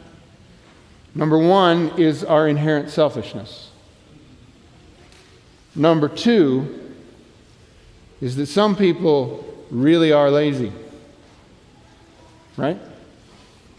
Number 1.16 1.38
one 1.38 1.98
is 1.98 2.24
our 2.24 2.48
inherent 2.48 2.90
selfishness. 2.90 3.70
Number 5.76 6.10
two 6.10 6.94
is 8.20 8.36
that 8.36 8.48
some 8.48 8.76
people 8.76 9.46
really 9.70 10.12
are 10.12 10.30
lazy. 10.30 10.72
Right? 12.58 12.78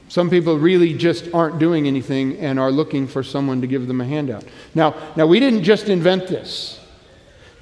Some 0.09 0.29
people 0.29 0.59
really 0.59 0.95
just 0.95 1.33
aren't 1.33 1.59
doing 1.59 1.87
anything 1.87 2.39
and 2.39 2.59
are 2.59 2.71
looking 2.71 3.07
for 3.07 3.23
someone 3.23 3.61
to 3.61 3.67
give 3.67 3.87
them 3.87 4.01
a 4.01 4.05
handout. 4.05 4.45
Now, 4.75 4.95
now 5.17 5.27
we 5.27 5.41
didn't 5.41 5.65
just 5.65 5.89
invent 5.89 6.29
this. 6.29 6.79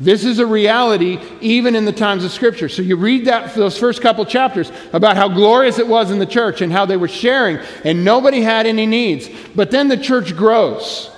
This 0.00 0.24
is 0.24 0.38
a 0.38 0.46
reality 0.46 1.20
even 1.42 1.76
in 1.76 1.84
the 1.84 1.92
times 1.92 2.24
of 2.24 2.32
Scripture. 2.32 2.70
So 2.70 2.80
you 2.80 2.96
read 2.96 3.26
that 3.26 3.54
those 3.54 3.78
first 3.78 4.00
couple 4.00 4.24
chapters 4.24 4.72
about 4.94 5.16
how 5.16 5.28
glorious 5.28 5.78
it 5.78 5.86
was 5.86 6.10
in 6.10 6.18
the 6.18 6.26
church 6.26 6.62
and 6.62 6.72
how 6.72 6.86
they 6.86 6.96
were 6.96 7.08
sharing 7.08 7.58
and 7.84 8.02
nobody 8.02 8.40
had 8.40 8.66
any 8.66 8.86
needs. 8.86 9.28
But 9.54 9.70
then 9.70 9.88
the 9.88 9.98
church 9.98 10.34
grows. 10.34 11.10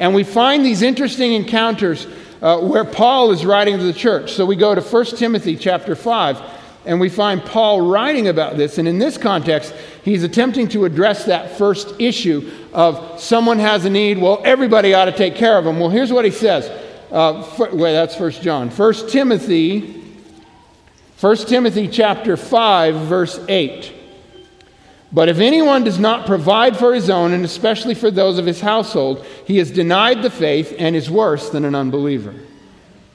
And 0.00 0.16
we 0.16 0.24
find 0.24 0.64
these 0.64 0.82
interesting 0.82 1.32
encounters 1.32 2.08
uh, 2.42 2.58
where 2.58 2.84
Paul 2.84 3.30
is 3.30 3.46
writing 3.46 3.78
to 3.78 3.84
the 3.84 3.92
church. 3.92 4.32
So 4.32 4.44
we 4.44 4.56
go 4.56 4.74
to 4.74 4.80
1 4.80 5.04
Timothy 5.16 5.56
chapter 5.56 5.94
5 5.94 6.42
and 6.86 7.00
we 7.00 7.08
find 7.08 7.40
Paul 7.40 7.82
writing 7.82 8.26
about 8.26 8.56
this. 8.56 8.78
And 8.78 8.88
in 8.88 8.98
this 8.98 9.16
context, 9.16 9.72
he's 10.02 10.24
attempting 10.24 10.68
to 10.70 10.84
address 10.86 11.24
that 11.26 11.56
first 11.56 11.94
issue 12.00 12.50
of 12.72 13.20
someone 13.20 13.60
has 13.60 13.84
a 13.84 13.90
need, 13.90 14.18
well, 14.18 14.42
everybody 14.44 14.92
ought 14.92 15.04
to 15.04 15.12
take 15.12 15.36
care 15.36 15.56
of 15.56 15.64
them. 15.64 15.78
Well, 15.78 15.88
here's 15.88 16.12
what 16.12 16.24
he 16.24 16.32
says. 16.32 16.68
Uh, 17.14 17.42
for, 17.42 17.72
wait, 17.74 17.92
that's 17.92 18.16
First 18.16 18.42
John. 18.42 18.70
First 18.70 19.08
Timothy, 19.08 20.02
First 21.16 21.48
Timothy 21.48 21.86
chapter 21.86 22.36
5, 22.36 22.96
verse 23.06 23.38
8. 23.48 23.92
But 25.12 25.28
if 25.28 25.38
anyone 25.38 25.84
does 25.84 26.00
not 26.00 26.26
provide 26.26 26.76
for 26.76 26.92
his 26.92 27.08
own, 27.08 27.32
and 27.32 27.44
especially 27.44 27.94
for 27.94 28.10
those 28.10 28.36
of 28.36 28.46
his 28.46 28.60
household, 28.60 29.24
he 29.46 29.58
has 29.58 29.70
denied 29.70 30.22
the 30.22 30.30
faith 30.30 30.74
and 30.76 30.96
is 30.96 31.08
worse 31.08 31.50
than 31.50 31.64
an 31.64 31.76
unbeliever. 31.76 32.34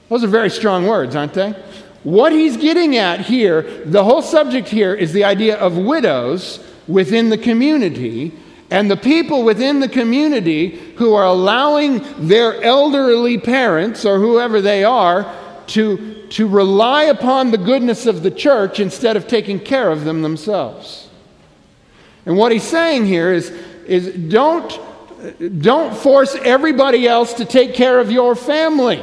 Those 0.08 0.24
are 0.24 0.28
very 0.28 0.48
strong 0.48 0.86
words, 0.86 1.14
aren't 1.14 1.34
they? 1.34 1.54
what 2.02 2.32
he's 2.32 2.56
getting 2.56 2.96
at 2.96 3.20
here, 3.20 3.62
the 3.84 4.02
whole 4.02 4.22
subject 4.22 4.68
here 4.68 4.94
is 4.94 5.12
the 5.12 5.24
idea 5.24 5.56
of 5.58 5.76
widows 5.76 6.64
within 6.88 7.28
the 7.28 7.36
community 7.36 8.32
and 8.70 8.90
the 8.90 8.96
people 8.96 9.42
within 9.42 9.80
the 9.80 9.88
community 9.88 10.68
who 10.96 11.14
are 11.14 11.24
allowing 11.24 12.04
their 12.28 12.62
elderly 12.62 13.36
parents 13.36 14.04
or 14.04 14.18
whoever 14.18 14.60
they 14.60 14.84
are 14.84 15.34
to, 15.68 16.26
to 16.28 16.46
rely 16.46 17.04
upon 17.04 17.50
the 17.50 17.58
goodness 17.58 18.06
of 18.06 18.22
the 18.22 18.30
church 18.30 18.78
instead 18.78 19.16
of 19.16 19.26
taking 19.26 19.58
care 19.58 19.90
of 19.90 20.04
them 20.04 20.22
themselves. 20.22 21.08
And 22.26 22.36
what 22.36 22.52
he's 22.52 22.62
saying 22.62 23.06
here 23.06 23.32
is, 23.32 23.50
is 23.86 24.14
don't, 24.30 24.78
don't 25.60 25.96
force 25.96 26.36
everybody 26.36 27.08
else 27.08 27.34
to 27.34 27.44
take 27.44 27.74
care 27.74 27.98
of 27.98 28.12
your 28.12 28.36
family. 28.36 29.02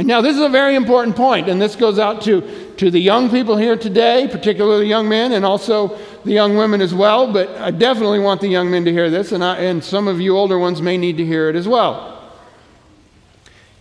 And 0.00 0.08
now, 0.08 0.22
this 0.22 0.34
is 0.34 0.42
a 0.42 0.48
very 0.48 0.76
important 0.76 1.14
point, 1.14 1.48
and 1.48 1.60
this 1.60 1.76
goes 1.76 1.98
out 1.98 2.22
to, 2.22 2.72
to 2.78 2.90
the 2.90 2.98
young 2.98 3.28
people 3.28 3.58
here 3.58 3.76
today, 3.76 4.28
particularly 4.32 4.86
young 4.86 5.10
men, 5.10 5.32
and 5.32 5.44
also 5.44 5.98
the 6.24 6.32
young 6.32 6.56
women 6.56 6.80
as 6.80 6.94
well. 6.94 7.32
But 7.32 7.48
I 7.56 7.70
definitely 7.70 8.18
want 8.18 8.40
the 8.40 8.48
young 8.48 8.70
men 8.70 8.84
to 8.84 8.92
hear 8.92 9.10
this, 9.10 9.32
and, 9.32 9.42
I, 9.42 9.56
and 9.56 9.82
some 9.82 10.08
of 10.08 10.20
you 10.20 10.36
older 10.36 10.58
ones 10.58 10.80
may 10.82 10.96
need 10.96 11.16
to 11.18 11.26
hear 11.26 11.48
it 11.48 11.56
as 11.56 11.66
well. 11.68 12.32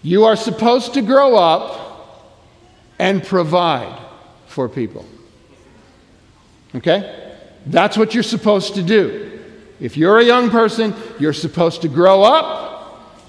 You 0.01 0.25
are 0.25 0.35
supposed 0.35 0.93
to 0.93 1.01
grow 1.01 1.35
up 1.35 2.35
and 2.97 3.23
provide 3.23 3.99
for 4.47 4.69
people. 4.69 5.05
Okay? 6.75 7.35
That's 7.65 7.97
what 7.97 8.13
you're 8.13 8.23
supposed 8.23 8.75
to 8.75 8.83
do. 8.83 9.25
If 9.79 9.97
you're 9.97 10.19
a 10.19 10.23
young 10.23 10.49
person, 10.49 10.93
you're 11.19 11.33
supposed 11.33 11.81
to 11.81 11.87
grow 11.87 12.23
up 12.23 12.69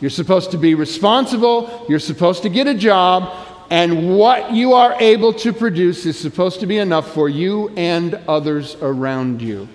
you're 0.01 0.11
supposed 0.11 0.51
to 0.53 0.59
be 0.59 0.75
responsible. 0.75 1.85
You're 1.88 1.99
supposed 1.99 2.42
to 2.42 2.49
get 2.49 2.66
a 2.66 2.75
job. 2.75 3.35
And 3.70 4.18
what 4.18 4.52
you 4.52 4.72
are 4.74 5.00
able 5.00 5.33
to 5.35 5.52
produce 5.52 6.04
is 6.04 6.18
supposed 6.18 6.59
to 6.61 6.66
be 6.66 6.78
enough 6.78 7.14
for 7.14 7.28
you 7.28 7.68
and 7.76 8.14
others 8.26 8.76
around 8.83 9.40
you. 9.40 9.68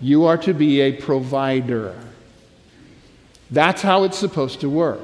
You 0.00 0.24
are 0.24 0.38
to 0.38 0.54
be 0.54 0.80
a 0.80 0.92
provider. 0.92 1.94
That's 3.50 3.82
how 3.82 4.04
it's 4.04 4.16
supposed 4.16 4.62
to 4.62 4.70
work. 4.70 5.00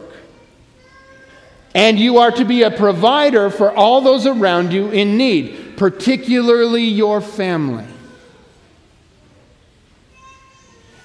And 1.74 1.98
you 1.98 2.18
are 2.18 2.30
to 2.30 2.44
be 2.46 2.62
a 2.62 2.70
provider 2.70 3.50
for 3.50 3.70
all 3.70 4.00
those 4.00 4.26
around 4.26 4.72
you 4.72 4.90
in 4.90 5.18
need, 5.18 5.76
particularly 5.76 6.84
your 6.84 7.20
family. 7.20 7.84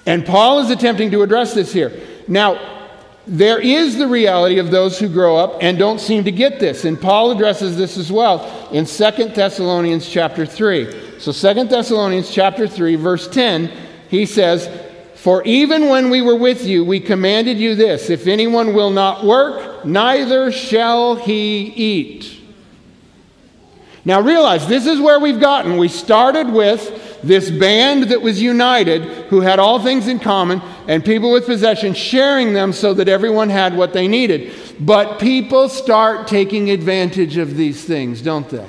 And 0.06 0.24
Paul 0.24 0.60
is 0.60 0.70
attempting 0.70 1.10
to 1.10 1.22
address 1.22 1.52
this 1.52 1.72
here. 1.72 1.92
Now, 2.26 2.83
there 3.26 3.58
is 3.58 3.96
the 3.96 4.06
reality 4.06 4.58
of 4.58 4.70
those 4.70 4.98
who 4.98 5.08
grow 5.08 5.36
up 5.36 5.58
and 5.62 5.78
don't 5.78 6.00
seem 6.00 6.24
to 6.24 6.32
get 6.32 6.60
this. 6.60 6.84
And 6.84 7.00
Paul 7.00 7.30
addresses 7.30 7.76
this 7.76 7.96
as 7.96 8.12
well 8.12 8.68
in 8.70 8.84
2 8.84 9.10
Thessalonians 9.34 10.08
chapter 10.08 10.44
3. 10.44 11.18
So 11.18 11.32
2 11.32 11.64
Thessalonians 11.64 12.30
chapter 12.30 12.68
3 12.68 12.96
verse 12.96 13.26
10, 13.28 13.70
he 14.08 14.26
says, 14.26 14.68
"For 15.14 15.42
even 15.44 15.88
when 15.88 16.10
we 16.10 16.20
were 16.20 16.36
with 16.36 16.66
you, 16.66 16.84
we 16.84 17.00
commanded 17.00 17.56
you 17.58 17.74
this, 17.74 18.10
if 18.10 18.26
anyone 18.26 18.74
will 18.74 18.90
not 18.90 19.24
work, 19.24 19.86
neither 19.86 20.52
shall 20.52 21.14
he 21.14 21.72
eat." 21.74 22.30
Now 24.04 24.20
realize 24.20 24.66
this 24.66 24.86
is 24.86 25.00
where 25.00 25.18
we've 25.18 25.40
gotten. 25.40 25.78
We 25.78 25.88
started 25.88 26.52
with 26.52 27.18
this 27.22 27.48
band 27.48 28.04
that 28.04 28.20
was 28.20 28.42
united, 28.42 29.02
who 29.30 29.40
had 29.40 29.58
all 29.58 29.78
things 29.78 30.08
in 30.08 30.18
common, 30.18 30.60
and 30.86 31.04
people 31.04 31.32
with 31.32 31.46
possessions 31.46 31.96
sharing 31.96 32.52
them 32.52 32.72
so 32.72 32.94
that 32.94 33.08
everyone 33.08 33.48
had 33.48 33.76
what 33.76 33.92
they 33.92 34.08
needed. 34.08 34.52
But 34.80 35.18
people 35.18 35.68
start 35.68 36.28
taking 36.28 36.70
advantage 36.70 37.36
of 37.36 37.56
these 37.56 37.84
things, 37.84 38.20
don't 38.20 38.48
they? 38.48 38.66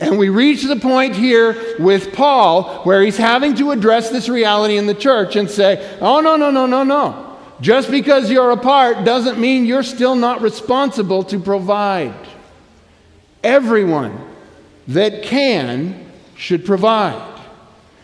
And 0.00 0.18
we 0.18 0.30
reach 0.30 0.62
the 0.62 0.76
point 0.76 1.14
here 1.14 1.76
with 1.78 2.14
Paul 2.14 2.82
where 2.84 3.02
he's 3.02 3.18
having 3.18 3.54
to 3.56 3.70
address 3.70 4.08
this 4.08 4.28
reality 4.28 4.78
in 4.78 4.86
the 4.86 4.94
church 4.94 5.36
and 5.36 5.48
say, 5.48 5.98
oh, 6.00 6.20
no, 6.20 6.36
no, 6.36 6.50
no, 6.50 6.64
no, 6.66 6.82
no. 6.82 7.38
Just 7.60 7.90
because 7.90 8.30
you're 8.30 8.50
apart 8.52 9.04
doesn't 9.04 9.38
mean 9.38 9.66
you're 9.66 9.82
still 9.82 10.14
not 10.14 10.40
responsible 10.40 11.22
to 11.24 11.38
provide. 11.38 12.14
Everyone 13.44 14.18
that 14.88 15.22
can 15.22 16.06
should 16.34 16.64
provide. 16.64 17.29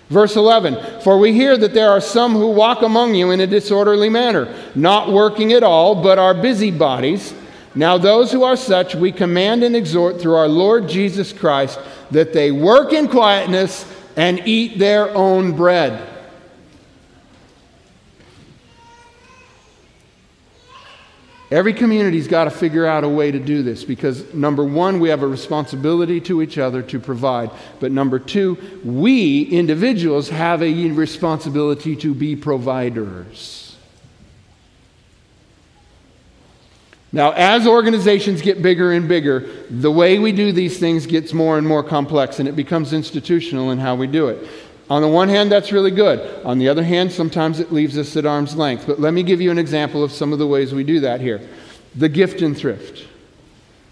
Verse 0.09 0.37
11 0.37 1.03
For 1.03 1.19
we 1.19 1.33
hear 1.33 1.57
that 1.57 1.75
there 1.75 1.91
are 1.91 2.01
some 2.01 2.33
who 2.33 2.51
walk 2.51 2.83
among 2.83 3.15
you 3.15 3.31
in 3.31 3.41
a 3.41 3.47
disorderly 3.47 4.09
manner, 4.09 4.55
not 4.75 5.11
working 5.11 5.53
at 5.53 5.63
all, 5.63 6.01
but 6.03 6.19
are 6.19 6.35
busybodies. 6.35 7.35
Now, 7.75 7.99
those 7.99 8.33
who 8.33 8.43
are 8.43 8.57
such, 8.57 8.95
we 8.95 9.13
command 9.13 9.63
and 9.63 9.77
exhort 9.77 10.21
through 10.21 10.37
our 10.37 10.49
Lord 10.49 10.89
Jesus 10.89 11.33
Christ 11.33 11.79
that 12.11 12.33
they 12.33 12.51
work 12.51 12.93
in 12.93 13.07
quietness 13.09 13.85
and 14.17 14.41
eat 14.47 14.79
their 14.79 15.15
own 15.15 15.53
bread. 15.53 16.16
Every 21.49 21.73
community's 21.73 22.27
got 22.27 22.45
to 22.45 22.51
figure 22.51 22.87
out 22.87 23.05
a 23.05 23.09
way 23.09 23.31
to 23.31 23.39
do 23.39 23.63
this 23.63 23.85
because 23.85 24.35
number 24.35 24.65
one, 24.65 24.99
we 24.99 25.11
have 25.11 25.23
a 25.23 25.29
responsibility 25.29 26.21
to 26.23 26.43
each 26.43 26.59
other 26.59 26.83
to 26.83 26.99
provide. 26.99 27.51
But 27.79 27.93
number 27.93 28.19
two, 28.19 28.59
we 28.85 29.43
individuals 29.43 30.29
have 30.29 30.61
a 30.61 30.91
responsibility 30.91 31.95
to 31.97 32.15
be 32.15 32.35
providers. 32.35 33.67
Now, 37.13 37.31
as 37.33 37.67
organizations 37.67 38.43
get 38.43 38.61
bigger 38.61 38.93
and 38.93 39.09
bigger, 39.09 39.49
the 39.71 39.91
way 39.91 40.19
we 40.19 40.33
do 40.33 40.51
these 40.51 40.79
things 40.79 41.07
gets 41.07 41.33
more 41.33 41.57
and 41.57 41.67
more 41.67 41.85
complex 41.85 42.41
and 42.41 42.49
it 42.49 42.57
becomes 42.57 42.93
institutional 42.93 43.71
in 43.71 43.79
how 43.79 43.95
we 43.95 44.09
do 44.09 44.29
it. 44.29 44.47
On 44.89 45.03
the 45.03 45.09
one 45.09 45.29
hand, 45.29 45.51
that's 45.51 45.73
really 45.73 45.91
good. 45.91 46.45
On 46.45 46.59
the 46.59 46.69
other 46.69 46.85
hand, 46.85 47.11
sometimes 47.11 47.59
it 47.59 47.73
leaves 47.73 47.99
us 47.99 48.17
at 48.17 48.25
arm's 48.25 48.55
length. 48.55 48.87
But 48.87 49.01
let 49.01 49.13
me 49.13 49.23
give 49.23 49.41
you 49.41 49.51
an 49.51 49.59
example 49.59 50.05
of 50.05 50.13
some 50.13 50.33
of 50.33 50.39
the 50.39 50.47
ways 50.47 50.73
we 50.73 50.85
do 50.85 51.01
that 51.01 51.21
here. 51.21 51.41
The 51.97 52.09
gift 52.09 52.41
and 52.43 52.57
thrift. 52.57 53.05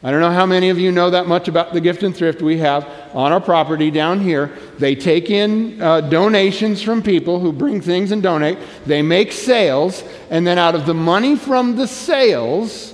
I 0.05 0.11
don't 0.11 0.21
know 0.21 0.31
how 0.31 0.45
many 0.45 0.69
of 0.69 0.79
you 0.79 0.93
know 0.93 1.09
that 1.11 1.27
much 1.27 1.49
about 1.49 1.73
the 1.73 1.81
gift 1.81 2.03
and 2.03 2.15
thrift 2.15 2.43
we 2.43 2.59
have 2.59 2.87
on 3.15 3.33
our 3.33 3.41
property 3.41 3.91
down 3.91 4.21
here. 4.21 4.53
They 4.79 4.95
take 4.95 5.31
in 5.31 5.81
uh, 5.81 6.03
donations 6.03 6.83
from 6.83 7.03
people 7.03 7.41
who 7.41 7.53
bring 7.53 7.81
things 7.81 8.13
and 8.13 8.23
donate. 8.23 8.59
They 8.85 9.01
make 9.01 9.33
sales, 9.33 10.05
and 10.29 10.47
then 10.47 10.59
out 10.59 10.75
of 10.75 10.85
the 10.85 10.93
money 10.93 11.37
from 11.37 11.77
the 11.77 11.89
sales, 11.89 12.93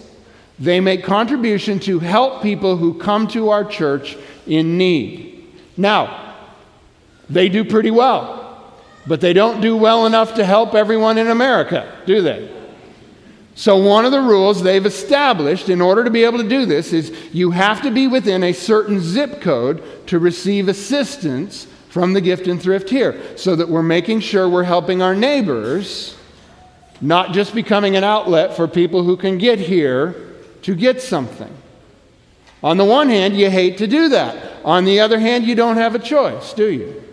they 0.60 0.78
make 0.78 1.02
contribution 1.02 1.80
to 1.80 1.98
help 1.98 2.42
people 2.42 2.76
who 2.76 2.94
come 2.94 3.26
to 3.28 3.50
our 3.50 3.64
church 3.64 4.16
in 4.46 4.78
need. 4.78 5.52
Now, 5.76 6.29
they 7.30 7.48
do 7.48 7.64
pretty 7.64 7.90
well, 7.90 8.74
but 9.06 9.20
they 9.20 9.32
don't 9.32 9.60
do 9.60 9.76
well 9.76 10.04
enough 10.04 10.34
to 10.34 10.44
help 10.44 10.74
everyone 10.74 11.16
in 11.16 11.28
America, 11.28 11.96
do 12.04 12.20
they? 12.20 12.50
So, 13.54 13.76
one 13.76 14.04
of 14.04 14.12
the 14.12 14.20
rules 14.20 14.62
they've 14.62 14.84
established 14.84 15.68
in 15.68 15.80
order 15.80 16.02
to 16.04 16.10
be 16.10 16.24
able 16.24 16.38
to 16.38 16.48
do 16.48 16.66
this 16.66 16.92
is 16.92 17.12
you 17.32 17.50
have 17.50 17.82
to 17.82 17.90
be 17.90 18.06
within 18.06 18.42
a 18.42 18.52
certain 18.52 19.00
zip 19.00 19.40
code 19.40 20.06
to 20.08 20.18
receive 20.18 20.68
assistance 20.68 21.66
from 21.88 22.12
the 22.12 22.20
gift 22.20 22.46
and 22.46 22.60
thrift 22.60 22.88
here, 22.88 23.20
so 23.36 23.56
that 23.56 23.68
we're 23.68 23.82
making 23.82 24.20
sure 24.20 24.48
we're 24.48 24.62
helping 24.62 25.02
our 25.02 25.14
neighbors, 25.14 26.16
not 27.00 27.32
just 27.32 27.54
becoming 27.54 27.96
an 27.96 28.04
outlet 28.04 28.56
for 28.56 28.66
people 28.68 29.02
who 29.04 29.16
can 29.16 29.38
get 29.38 29.58
here 29.58 30.14
to 30.62 30.74
get 30.74 31.02
something. 31.02 31.52
On 32.62 32.76
the 32.76 32.84
one 32.84 33.08
hand, 33.08 33.36
you 33.36 33.50
hate 33.50 33.78
to 33.78 33.86
do 33.86 34.08
that. 34.10 34.64
On 34.64 34.84
the 34.84 35.00
other 35.00 35.18
hand, 35.18 35.44
you 35.44 35.54
don't 35.54 35.76
have 35.76 35.94
a 35.94 35.98
choice, 35.98 36.52
do 36.52 36.70
you? 36.70 37.09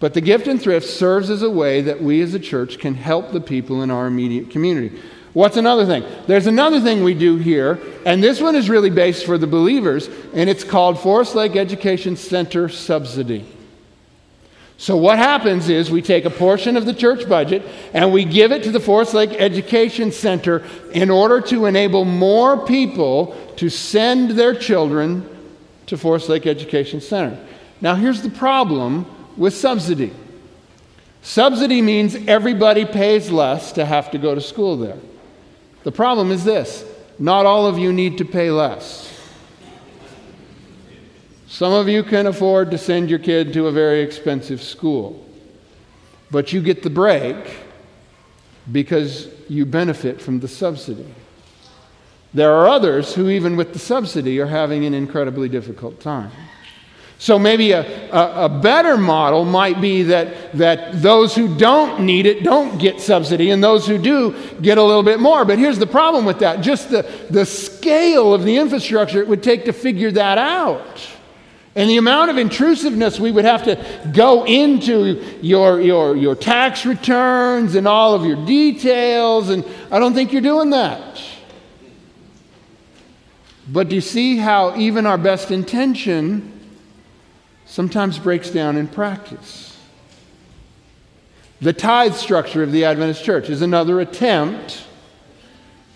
But 0.00 0.14
the 0.14 0.20
gift 0.20 0.46
and 0.46 0.60
thrift 0.60 0.86
serves 0.86 1.28
as 1.28 1.42
a 1.42 1.50
way 1.50 1.80
that 1.82 2.02
we 2.02 2.20
as 2.22 2.34
a 2.34 2.38
church 2.38 2.78
can 2.78 2.94
help 2.94 3.32
the 3.32 3.40
people 3.40 3.82
in 3.82 3.90
our 3.90 4.06
immediate 4.06 4.50
community. 4.50 5.00
What's 5.32 5.56
another 5.56 5.86
thing? 5.86 6.04
There's 6.26 6.46
another 6.46 6.80
thing 6.80 7.04
we 7.04 7.14
do 7.14 7.36
here, 7.36 7.78
and 8.06 8.22
this 8.22 8.40
one 8.40 8.56
is 8.56 8.70
really 8.70 8.90
based 8.90 9.26
for 9.26 9.38
the 9.38 9.46
believers, 9.46 10.08
and 10.34 10.48
it's 10.48 10.64
called 10.64 10.98
Forest 10.98 11.34
Lake 11.34 11.56
Education 11.56 12.16
Center 12.16 12.68
Subsidy. 12.68 13.44
So, 14.80 14.96
what 14.96 15.18
happens 15.18 15.68
is 15.68 15.90
we 15.90 16.02
take 16.02 16.24
a 16.24 16.30
portion 16.30 16.76
of 16.76 16.86
the 16.86 16.94
church 16.94 17.28
budget 17.28 17.64
and 17.92 18.12
we 18.12 18.24
give 18.24 18.52
it 18.52 18.62
to 18.62 18.70
the 18.70 18.78
Forest 18.78 19.12
Lake 19.12 19.32
Education 19.32 20.12
Center 20.12 20.64
in 20.92 21.10
order 21.10 21.40
to 21.48 21.66
enable 21.66 22.04
more 22.04 22.64
people 22.64 23.36
to 23.56 23.68
send 23.68 24.30
their 24.30 24.54
children 24.54 25.28
to 25.86 25.98
Forest 25.98 26.28
Lake 26.28 26.46
Education 26.46 27.00
Center. 27.00 27.44
Now, 27.80 27.96
here's 27.96 28.22
the 28.22 28.30
problem 28.30 29.04
with 29.38 29.54
subsidy. 29.54 30.12
Subsidy 31.22 31.80
means 31.80 32.14
everybody 32.14 32.84
pays 32.84 33.30
less 33.30 33.72
to 33.72 33.84
have 33.84 34.10
to 34.10 34.18
go 34.18 34.34
to 34.34 34.40
school 34.40 34.76
there. 34.76 34.98
The 35.84 35.92
problem 35.92 36.30
is 36.30 36.44
this 36.44 36.84
not 37.18 37.46
all 37.46 37.66
of 37.66 37.78
you 37.78 37.92
need 37.92 38.18
to 38.18 38.24
pay 38.24 38.50
less. 38.50 39.14
Some 41.46 41.72
of 41.72 41.88
you 41.88 42.02
can 42.02 42.26
afford 42.26 42.70
to 42.72 42.78
send 42.78 43.08
your 43.08 43.18
kid 43.18 43.52
to 43.54 43.68
a 43.68 43.72
very 43.72 44.02
expensive 44.02 44.62
school, 44.62 45.26
but 46.30 46.52
you 46.52 46.60
get 46.60 46.82
the 46.82 46.90
break 46.90 47.36
because 48.70 49.28
you 49.48 49.64
benefit 49.64 50.20
from 50.20 50.40
the 50.40 50.48
subsidy. 50.48 51.14
There 52.34 52.52
are 52.52 52.68
others 52.68 53.14
who, 53.14 53.30
even 53.30 53.56
with 53.56 53.72
the 53.72 53.78
subsidy, 53.78 54.38
are 54.38 54.46
having 54.46 54.84
an 54.84 54.92
incredibly 54.92 55.48
difficult 55.48 56.00
time. 56.00 56.30
So 57.20 57.36
maybe 57.36 57.72
a, 57.72 58.12
a, 58.12 58.44
a, 58.44 58.48
better 58.48 58.96
model 58.96 59.44
might 59.44 59.80
be 59.80 60.04
that, 60.04 60.52
that 60.56 61.02
those 61.02 61.34
who 61.34 61.58
don't 61.58 62.04
need 62.04 62.26
it 62.26 62.44
don't 62.44 62.78
get 62.78 63.00
subsidy, 63.00 63.50
and 63.50 63.62
those 63.62 63.88
who 63.88 63.98
do 63.98 64.36
get 64.62 64.78
a 64.78 64.82
little 64.82 65.02
bit 65.02 65.18
more. 65.18 65.44
But 65.44 65.58
here's 65.58 65.80
the 65.80 65.86
problem 65.86 66.24
with 66.24 66.38
that 66.38 66.60
just 66.60 66.90
the, 66.90 67.02
the 67.28 67.44
scale 67.44 68.32
of 68.32 68.44
the 68.44 68.56
infrastructure 68.56 69.20
it 69.20 69.26
would 69.26 69.42
take 69.42 69.64
to 69.64 69.72
figure 69.72 70.12
that 70.12 70.38
out. 70.38 71.08
And 71.74 71.90
the 71.90 71.96
amount 71.96 72.30
of 72.30 72.38
intrusiveness 72.38 73.18
we 73.18 73.32
would 73.32 73.44
have 73.44 73.64
to 73.64 74.10
go 74.12 74.44
into 74.46 75.20
your, 75.42 75.80
your, 75.80 76.16
your 76.16 76.36
tax 76.36 76.86
returns 76.86 77.74
and 77.74 77.88
all 77.88 78.14
of 78.14 78.24
your 78.24 78.46
details, 78.46 79.48
and 79.48 79.64
I 79.90 79.98
don't 79.98 80.14
think 80.14 80.32
you're 80.32 80.40
doing 80.40 80.70
that. 80.70 81.20
But 83.68 83.88
do 83.88 83.96
you 83.96 84.00
see 84.00 84.36
how 84.36 84.76
even 84.76 85.04
our 85.04 85.18
best 85.18 85.50
intention 85.50 86.57
sometimes 87.68 88.18
breaks 88.18 88.50
down 88.50 88.76
in 88.76 88.88
practice. 88.88 89.76
The 91.60 91.72
tithe 91.72 92.14
structure 92.14 92.62
of 92.62 92.72
the 92.72 92.84
Adventist 92.84 93.22
church 93.22 93.50
is 93.50 93.62
another 93.62 94.00
attempt 94.00 94.84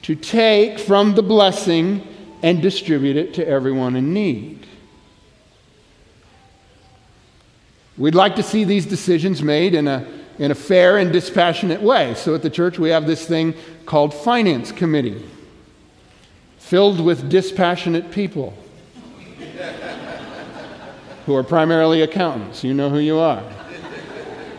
to 0.02 0.14
take 0.14 0.78
from 0.78 1.14
the 1.14 1.22
blessing 1.22 2.06
and 2.42 2.60
distribute 2.60 3.16
it 3.16 3.34
to 3.34 3.48
everyone 3.48 3.96
in 3.96 4.12
need. 4.12 4.66
We'd 7.96 8.14
like 8.14 8.36
to 8.36 8.42
see 8.42 8.64
these 8.64 8.84
decisions 8.84 9.42
made 9.42 9.74
in 9.74 9.86
a, 9.88 10.06
in 10.38 10.50
a 10.50 10.54
fair 10.54 10.98
and 10.98 11.12
dispassionate 11.12 11.80
way. 11.80 12.14
So 12.14 12.34
at 12.34 12.42
the 12.42 12.50
church, 12.50 12.78
we 12.78 12.90
have 12.90 13.06
this 13.06 13.26
thing 13.26 13.54
called 13.86 14.12
Finance 14.12 14.72
Committee, 14.72 15.24
filled 16.58 17.00
with 17.00 17.30
dispassionate 17.30 18.10
people 18.10 18.54
who 21.26 21.34
are 21.34 21.42
primarily 21.42 22.02
accountants. 22.02 22.64
You 22.64 22.74
know 22.74 22.90
who 22.90 22.98
you 22.98 23.18
are. 23.18 23.42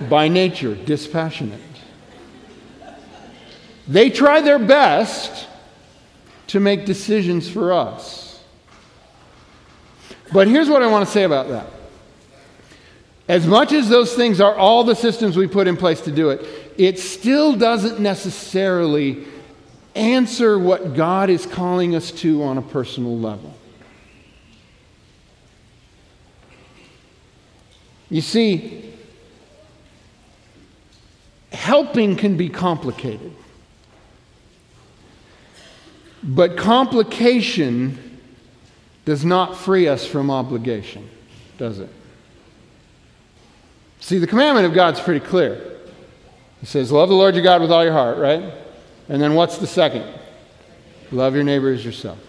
By 0.09 0.27
nature, 0.27 0.75
dispassionate. 0.75 1.59
They 3.87 4.09
try 4.09 4.41
their 4.41 4.59
best 4.59 5.47
to 6.47 6.59
make 6.59 6.85
decisions 6.85 7.49
for 7.49 7.73
us. 7.73 8.41
But 10.31 10.47
here's 10.47 10.69
what 10.69 10.81
I 10.81 10.87
want 10.87 11.05
to 11.05 11.11
say 11.11 11.23
about 11.23 11.49
that. 11.49 11.67
As 13.27 13.47
much 13.47 13.71
as 13.71 13.87
those 13.87 14.13
things 14.13 14.41
are 14.41 14.55
all 14.55 14.83
the 14.83 14.95
systems 14.95 15.37
we 15.37 15.47
put 15.47 15.67
in 15.67 15.77
place 15.77 16.01
to 16.01 16.11
do 16.11 16.29
it, 16.29 16.45
it 16.77 16.99
still 16.99 17.55
doesn't 17.55 17.99
necessarily 17.99 19.25
answer 19.95 20.57
what 20.57 20.95
God 20.95 21.29
is 21.29 21.45
calling 21.45 21.95
us 21.95 22.11
to 22.11 22.43
on 22.43 22.57
a 22.57 22.61
personal 22.61 23.17
level. 23.17 23.53
You 28.13 28.21
see, 28.21 28.93
helping 31.51 32.15
can 32.15 32.37
be 32.37 32.47
complicated. 32.47 33.33
But 36.21 36.55
complication 36.55 38.19
does 39.05 39.25
not 39.25 39.57
free 39.57 39.87
us 39.87 40.05
from 40.05 40.29
obligation, 40.29 41.09
does 41.57 41.79
it? 41.79 41.89
See, 43.99 44.19
the 44.19 44.27
commandment 44.27 44.67
of 44.67 44.75
God's 44.75 44.99
pretty 44.99 45.25
clear. 45.25 45.79
He 46.59 46.67
says, 46.67 46.91
Love 46.91 47.09
the 47.09 47.15
Lord 47.15 47.33
your 47.33 47.43
God 47.43 47.61
with 47.61 47.71
all 47.71 47.83
your 47.83 47.93
heart, 47.93 48.19
right? 48.19 48.43
And 49.09 49.19
then 49.19 49.33
what's 49.33 49.57
the 49.57 49.65
second? 49.65 50.05
Love 51.11 51.33
your 51.33 51.43
neighbor 51.43 51.73
as 51.73 51.83
yourself. 51.83 52.19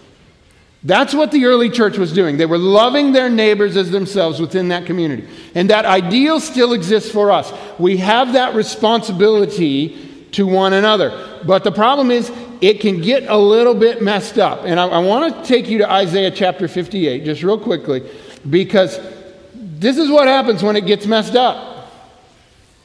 That's 0.84 1.14
what 1.14 1.32
the 1.32 1.46
early 1.46 1.70
church 1.70 1.96
was 1.96 2.12
doing. 2.12 2.36
They 2.36 2.44
were 2.44 2.58
loving 2.58 3.12
their 3.12 3.30
neighbors 3.30 3.74
as 3.74 3.90
themselves 3.90 4.38
within 4.38 4.68
that 4.68 4.84
community. 4.84 5.26
And 5.54 5.70
that 5.70 5.86
ideal 5.86 6.40
still 6.40 6.74
exists 6.74 7.10
for 7.10 7.30
us. 7.30 7.50
We 7.78 7.96
have 7.98 8.34
that 8.34 8.54
responsibility 8.54 10.28
to 10.32 10.46
one 10.46 10.74
another. 10.74 11.40
But 11.46 11.64
the 11.64 11.72
problem 11.72 12.10
is, 12.10 12.30
it 12.60 12.80
can 12.80 13.00
get 13.00 13.24
a 13.28 13.36
little 13.36 13.74
bit 13.74 14.02
messed 14.02 14.38
up. 14.38 14.64
And 14.64 14.78
I, 14.78 14.86
I 14.86 14.98
want 14.98 15.34
to 15.34 15.44
take 15.44 15.68
you 15.68 15.78
to 15.78 15.90
Isaiah 15.90 16.30
chapter 16.30 16.68
58, 16.68 17.24
just 17.24 17.42
real 17.42 17.58
quickly, 17.58 18.08
because 18.48 19.00
this 19.54 19.96
is 19.96 20.10
what 20.10 20.28
happens 20.28 20.62
when 20.62 20.76
it 20.76 20.86
gets 20.86 21.06
messed 21.06 21.34
up. 21.34 21.90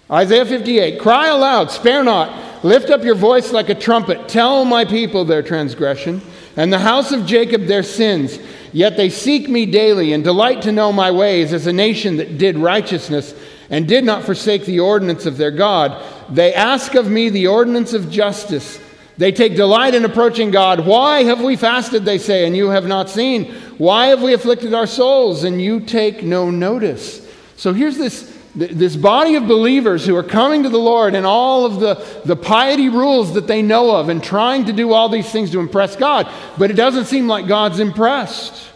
Isaiah 0.10 0.46
58 0.46 1.02
Cry 1.02 1.28
aloud, 1.28 1.70
spare 1.70 2.04
not, 2.04 2.64
lift 2.64 2.90
up 2.90 3.04
your 3.04 3.16
voice 3.16 3.52
like 3.52 3.70
a 3.70 3.76
trumpet, 3.76 4.30
tell 4.30 4.64
my 4.64 4.86
people 4.86 5.26
their 5.26 5.44
transgression 5.44 6.22
and 6.60 6.74
the 6.74 6.80
house 6.80 7.14
of 7.14 7.26
Jacob 7.26 7.68
their 7.68 7.84
sins. 7.84 8.38
Yet 8.74 8.98
they 8.98 9.10
seek 9.10 9.48
me 9.48 9.66
daily 9.66 10.12
and 10.12 10.26
delight 10.26 10.64
to 10.64 10.74
know 10.74 10.92
my 10.92 11.10
ways 11.10 11.54
as 11.54 11.68
a 11.68 11.72
nation 11.72 12.18
that 12.18 12.38
did 12.38 12.58
righteousness 12.58 13.34
and 13.70 13.88
did 13.88 14.04
not 14.04 14.26
forsake 14.26 14.66
the 14.66 14.82
ordinance 14.82 15.26
of 15.26 15.38
their 15.38 15.52
God. 15.52 16.04
They 16.30 16.54
ask 16.54 16.96
of 16.96 17.10
me 17.10 17.30
the 17.30 17.48
ordinance 17.48 17.94
of 17.94 18.12
justice. 18.12 18.78
They 19.18 19.32
take 19.32 19.56
delight 19.56 19.96
in 19.96 20.04
approaching 20.04 20.52
God. 20.52 20.86
Why 20.86 21.24
have 21.24 21.42
we 21.42 21.56
fasted, 21.56 22.04
they 22.04 22.18
say, 22.18 22.46
and 22.46 22.58
you 22.58 22.72
have 22.72 22.86
not 22.86 23.10
seen? 23.10 23.54
Why 23.78 24.08
have 24.08 24.22
we 24.22 24.34
afflicted 24.34 24.74
our 24.74 24.86
souls, 24.86 25.46
and 25.46 25.62
you 25.62 25.80
take 25.80 26.24
no 26.24 26.52
notice? 26.52 27.26
So 27.56 27.72
here's 27.72 27.98
this 27.98 28.38
this 28.56 28.96
body 28.96 29.36
of 29.36 29.48
believers 29.48 30.06
who 30.06 30.16
are 30.16 30.24
coming 30.24 30.64
to 30.64 30.70
the 30.70 30.80
Lord 30.80 31.14
and 31.14 31.26
all 31.26 31.66
of 31.66 31.80
the, 31.80 32.22
the 32.26 32.36
piety 32.36 32.90
rules 32.90 33.34
that 33.34 33.48
they 33.48 33.62
know 33.62 33.96
of 33.96 34.10
and 34.10 34.24
trying 34.24 34.66
to 34.66 34.74
do 34.74 34.92
all 34.92 35.08
these 35.08 35.32
things 35.32 35.52
to 35.52 35.60
impress 35.60 35.96
God, 35.96 36.28
but 36.58 36.72
it 36.72 36.74
doesn't 36.74 37.06
seem 37.06 37.28
like 37.28 37.48
God's 37.48 37.80
impressed. 37.80 38.70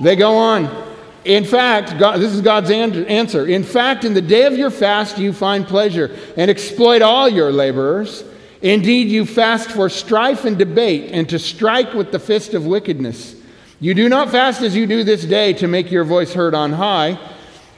They 0.00 0.16
go 0.16 0.36
on. 0.36 0.88
In 1.24 1.44
fact, 1.44 1.98
God, 1.98 2.20
this 2.20 2.32
is 2.32 2.40
God's 2.40 2.70
answer. 2.70 3.46
In 3.46 3.62
fact, 3.62 4.04
in 4.04 4.14
the 4.14 4.22
day 4.22 4.44
of 4.46 4.56
your 4.56 4.70
fast, 4.70 5.18
you 5.18 5.32
find 5.32 5.66
pleasure 5.66 6.16
and 6.36 6.50
exploit 6.50 7.00
all 7.00 7.28
your 7.28 7.52
laborers. 7.52 8.24
Indeed, 8.60 9.08
you 9.08 9.24
fast 9.24 9.70
for 9.70 9.88
strife 9.88 10.44
and 10.44 10.58
debate 10.58 11.10
and 11.12 11.28
to 11.28 11.38
strike 11.38 11.94
with 11.94 12.10
the 12.10 12.18
fist 12.18 12.54
of 12.54 12.66
wickedness. 12.66 13.36
You 13.78 13.94
do 13.94 14.08
not 14.08 14.30
fast 14.30 14.62
as 14.62 14.74
you 14.74 14.86
do 14.86 15.04
this 15.04 15.24
day 15.24 15.52
to 15.54 15.68
make 15.68 15.90
your 15.90 16.04
voice 16.04 16.32
heard 16.32 16.54
on 16.54 16.72
high. 16.72 17.18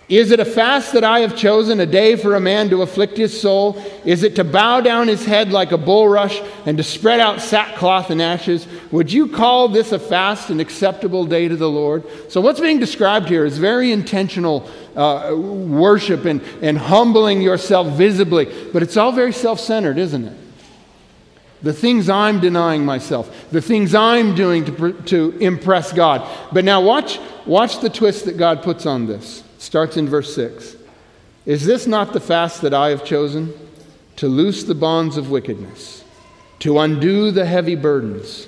Is 0.09 0.33
it 0.33 0.41
a 0.41 0.45
fast 0.45 0.93
that 0.93 1.03
I 1.03 1.21
have 1.21 1.35
chosen, 1.35 1.81
a 1.81 1.87
day 1.87 2.17
for 2.17 2.35
a 2.35 2.41
man 2.41 2.69
to 2.69 2.83
afflict 2.83 3.17
his 3.17 3.41
soul? 3.41 3.83
Is 4.05 4.23
it 4.23 4.37
to 4.37 4.45
bow 4.45 4.83
down 4.83 5.09
his 5.09 5.25
head 5.25 5.51
like 5.51 5.73
a 5.73 5.79
bulrush 5.79 6.47
and 6.67 6.77
to 6.77 6.83
spread 6.83 7.21
out 7.21 7.41
sackcloth 7.41 8.11
and 8.11 8.21
ashes? 8.21 8.67
Would 8.93 9.11
you 9.11 9.29
call 9.29 9.69
this 9.69 9.93
a 9.93 9.99
fast, 9.99 10.51
an 10.51 10.61
acceptable 10.61 11.25
day 11.25 11.49
to 11.49 11.57
the 11.57 11.71
Lord? 11.71 12.05
So, 12.31 12.43
what's 12.43 12.61
being 12.61 12.79
described 12.79 13.29
here 13.29 13.47
is 13.47 13.57
very 13.57 13.93
intentional 13.93 14.69
uh, 14.95 15.35
worship 15.35 16.27
and, 16.27 16.43
and 16.61 16.77
humbling 16.77 17.41
yourself 17.41 17.97
visibly, 17.97 18.45
but 18.75 18.83
it's 18.83 18.99
all 18.99 19.13
very 19.13 19.33
self 19.33 19.59
centered, 19.59 19.97
isn't 19.97 20.27
it? 20.27 20.39
The 21.63 21.73
things 21.73 22.11
I'm 22.11 22.41
denying 22.41 22.85
myself, 22.85 23.51
the 23.51 23.63
things 23.63 23.95
I'm 23.95 24.35
doing 24.35 24.67
to, 24.67 24.93
to 24.93 25.31
impress 25.41 25.95
God. 25.95 26.29
But 26.53 26.67
now, 26.67 26.83
watch, 26.83 27.19
watch 27.47 27.81
the 27.81 27.89
twist 27.89 28.27
that 28.27 28.37
God 28.37 28.63
puts 28.63 28.85
on 28.85 29.07
this 29.07 29.44
starts 29.65 29.97
in 29.97 30.09
verse 30.09 30.35
6. 30.35 30.77
Is 31.47 31.67
this 31.67 31.87
not 31.87 32.13
the 32.13 32.21
fast 32.21 32.63
that 32.63 32.75
I 32.75 32.91
have 32.91 33.05
chosen? 33.05 33.53
To 34.17 34.29
loose 34.29 34.65
the 34.65 34.75
bonds 34.75 35.17
of 35.17 35.31
wickedness, 35.31 36.05
to 36.61 36.79
undo 36.79 37.31
the 37.31 37.45
heavy 37.45 37.75
burdens, 37.75 38.47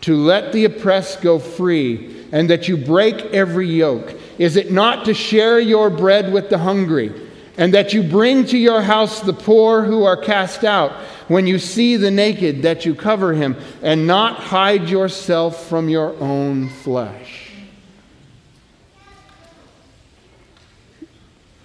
to 0.00 0.16
let 0.16 0.52
the 0.52 0.64
oppressed 0.64 1.22
go 1.22 1.38
free, 1.38 2.26
and 2.32 2.50
that 2.50 2.68
you 2.68 2.76
break 2.76 3.16
every 3.26 3.68
yoke? 3.68 4.14
Is 4.38 4.56
it 4.56 4.72
not 4.72 5.04
to 5.04 5.14
share 5.14 5.60
your 5.60 5.88
bread 5.88 6.32
with 6.32 6.50
the 6.50 6.58
hungry, 6.58 7.12
and 7.56 7.72
that 7.72 7.92
you 7.92 8.02
bring 8.02 8.44
to 8.46 8.58
your 8.58 8.82
house 8.82 9.20
the 9.20 9.32
poor 9.32 9.84
who 9.84 10.02
are 10.04 10.16
cast 10.16 10.64
out? 10.64 10.92
When 11.28 11.46
you 11.46 11.58
see 11.58 11.96
the 11.96 12.10
naked, 12.10 12.62
that 12.62 12.84
you 12.84 12.94
cover 12.94 13.32
him, 13.32 13.56
and 13.82 14.06
not 14.06 14.40
hide 14.40 14.90
yourself 14.90 15.66
from 15.68 15.88
your 15.88 16.14
own 16.20 16.68
flesh? 16.68 17.43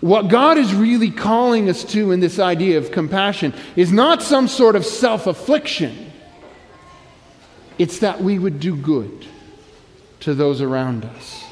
What 0.02 0.30
God 0.30 0.58
is 0.58 0.74
really 0.74 1.12
calling 1.12 1.70
us 1.70 1.84
to 1.86 2.12
in 2.12 2.22
this 2.22 2.40
idea 2.40 2.78
of 2.78 2.92
compassion 2.92 3.54
is 3.76 3.92
not 3.92 4.22
some 4.22 4.48
sort 4.48 4.76
of 4.76 4.86
self 4.86 5.28
affliction, 5.28 6.12
it's 7.78 8.00
that 8.00 8.22
we 8.22 8.40
would 8.40 8.60
do 8.60 8.76
good 8.76 9.26
to 10.22 10.34
those 10.34 10.62
around 10.62 11.04
us, 11.04 11.44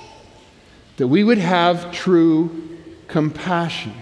that 0.95 1.07
we 1.07 1.23
would 1.23 1.37
have 1.37 1.91
true 1.91 2.79
compassion. 3.07 3.93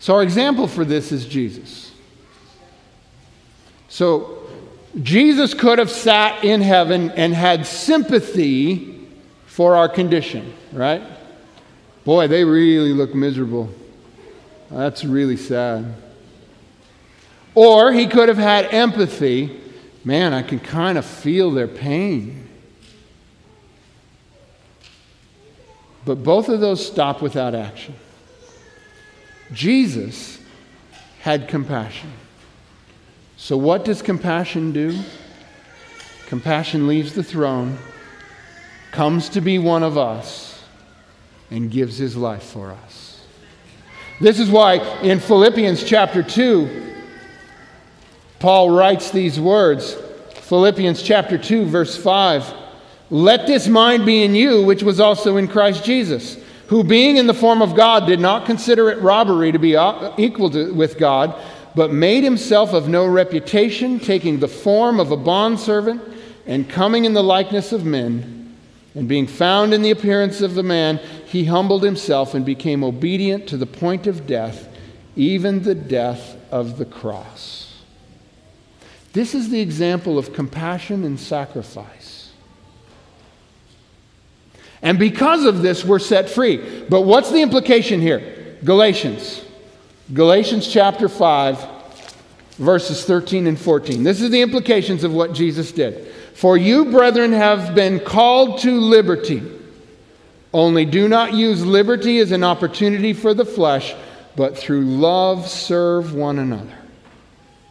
So, 0.00 0.14
our 0.14 0.22
example 0.22 0.66
for 0.66 0.84
this 0.84 1.12
is 1.12 1.26
Jesus. 1.26 1.92
So, 3.88 4.48
Jesus 5.00 5.54
could 5.54 5.78
have 5.78 5.90
sat 5.90 6.44
in 6.44 6.60
heaven 6.60 7.10
and 7.12 7.34
had 7.34 7.66
sympathy 7.66 8.95
for 9.56 9.74
our 9.74 9.88
condition, 9.88 10.52
right? 10.70 11.02
Boy, 12.04 12.28
they 12.28 12.44
really 12.44 12.92
look 12.92 13.14
miserable. 13.14 13.70
That's 14.70 15.02
really 15.02 15.38
sad. 15.38 15.94
Or 17.54 17.90
he 17.90 18.06
could 18.06 18.28
have 18.28 18.36
had 18.36 18.66
empathy. 18.66 19.58
Man, 20.04 20.34
I 20.34 20.42
can 20.42 20.60
kind 20.60 20.98
of 20.98 21.06
feel 21.06 21.50
their 21.50 21.68
pain. 21.68 22.46
But 26.04 26.22
both 26.22 26.50
of 26.50 26.60
those 26.60 26.86
stop 26.86 27.22
without 27.22 27.54
action. 27.54 27.94
Jesus 29.54 30.38
had 31.20 31.48
compassion. 31.48 32.12
So, 33.38 33.56
what 33.56 33.86
does 33.86 34.02
compassion 34.02 34.72
do? 34.72 34.98
Compassion 36.26 36.86
leaves 36.86 37.14
the 37.14 37.22
throne, 37.22 37.78
comes 38.96 39.28
to 39.28 39.42
be 39.42 39.58
one 39.58 39.82
of 39.82 39.98
us, 39.98 40.58
and 41.50 41.70
gives 41.70 41.98
his 41.98 42.16
life 42.16 42.42
for 42.42 42.70
us. 42.70 43.20
This 44.22 44.40
is 44.40 44.50
why 44.50 44.76
in 45.02 45.20
Philippians 45.20 45.84
chapter 45.84 46.22
2, 46.22 46.94
Paul 48.38 48.70
writes 48.70 49.10
these 49.10 49.38
words 49.38 49.98
Philippians 50.36 51.02
chapter 51.02 51.36
2, 51.36 51.66
verse 51.66 51.94
5. 51.94 52.54
Let 53.10 53.46
this 53.46 53.68
mind 53.68 54.06
be 54.06 54.22
in 54.22 54.34
you, 54.34 54.64
which 54.64 54.82
was 54.82 54.98
also 54.98 55.36
in 55.36 55.46
Christ 55.46 55.84
Jesus, 55.84 56.38
who 56.68 56.82
being 56.82 57.18
in 57.18 57.26
the 57.26 57.34
form 57.34 57.60
of 57.60 57.74
God 57.74 58.06
did 58.06 58.18
not 58.18 58.46
consider 58.46 58.88
it 58.88 58.98
robbery 59.00 59.52
to 59.52 59.58
be 59.58 59.76
uh, 59.76 60.14
equal 60.16 60.48
to, 60.52 60.72
with 60.72 60.96
God, 60.96 61.38
but 61.74 61.92
made 61.92 62.24
himself 62.24 62.72
of 62.72 62.88
no 62.88 63.06
reputation, 63.06 64.00
taking 64.00 64.40
the 64.40 64.48
form 64.48 64.98
of 64.98 65.10
a 65.10 65.18
bondservant 65.18 66.00
and 66.46 66.66
coming 66.66 67.04
in 67.04 67.12
the 67.12 67.22
likeness 67.22 67.72
of 67.72 67.84
men. 67.84 68.45
And 68.96 69.06
being 69.06 69.26
found 69.26 69.74
in 69.74 69.82
the 69.82 69.90
appearance 69.90 70.40
of 70.40 70.56
a 70.56 70.62
man, 70.62 70.96
he 71.26 71.44
humbled 71.44 71.82
himself 71.82 72.32
and 72.32 72.46
became 72.46 72.82
obedient 72.82 73.46
to 73.48 73.58
the 73.58 73.66
point 73.66 74.06
of 74.06 74.26
death, 74.26 74.74
even 75.14 75.62
the 75.62 75.74
death 75.74 76.36
of 76.50 76.78
the 76.78 76.86
cross. 76.86 77.82
This 79.12 79.34
is 79.34 79.50
the 79.50 79.60
example 79.60 80.18
of 80.18 80.32
compassion 80.32 81.04
and 81.04 81.20
sacrifice. 81.20 82.32
And 84.80 84.98
because 84.98 85.44
of 85.44 85.60
this, 85.60 85.84
we're 85.84 85.98
set 85.98 86.30
free. 86.30 86.84
But 86.88 87.02
what's 87.02 87.30
the 87.30 87.42
implication 87.42 88.00
here? 88.00 88.56
Galatians. 88.64 89.44
Galatians 90.14 90.72
chapter 90.72 91.08
5, 91.08 91.66
verses 92.56 93.04
13 93.04 93.46
and 93.46 93.58
14. 93.58 94.02
This 94.02 94.20
is 94.20 94.30
the 94.30 94.42
implications 94.42 95.04
of 95.04 95.12
what 95.12 95.32
Jesus 95.32 95.72
did. 95.72 96.08
For 96.34 96.56
you, 96.56 96.86
brethren, 96.86 97.32
have 97.32 97.74
been 97.74 98.00
called 98.00 98.60
to 98.60 98.72
liberty. 98.72 99.42
Only 100.52 100.84
do 100.84 101.08
not 101.08 101.34
use 101.34 101.64
liberty 101.64 102.18
as 102.18 102.32
an 102.32 102.44
opportunity 102.44 103.12
for 103.12 103.34
the 103.34 103.44
flesh, 103.44 103.94
but 104.36 104.56
through 104.56 104.82
love 104.82 105.48
serve 105.48 106.14
one 106.14 106.38
another. 106.38 106.78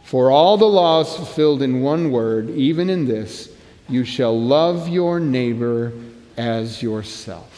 For 0.04 0.30
all 0.30 0.56
the 0.56 0.66
law 0.66 1.00
is 1.00 1.14
fulfilled 1.14 1.62
in 1.62 1.80
one 1.80 2.12
word, 2.12 2.50
even 2.50 2.90
in 2.90 3.06
this 3.06 3.50
you 3.88 4.04
shall 4.04 4.40
love 4.40 4.88
your 4.88 5.20
neighbor 5.20 5.92
as 6.36 6.82
yourself. 6.82 7.52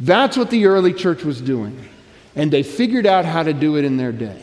That's 0.00 0.36
what 0.36 0.50
the 0.50 0.66
early 0.66 0.92
church 0.92 1.22
was 1.24 1.40
doing. 1.40 1.88
And 2.36 2.52
they 2.52 2.62
figured 2.62 3.06
out 3.06 3.24
how 3.24 3.44
to 3.44 3.52
do 3.52 3.76
it 3.76 3.84
in 3.84 3.96
their 3.96 4.12
day. 4.12 4.42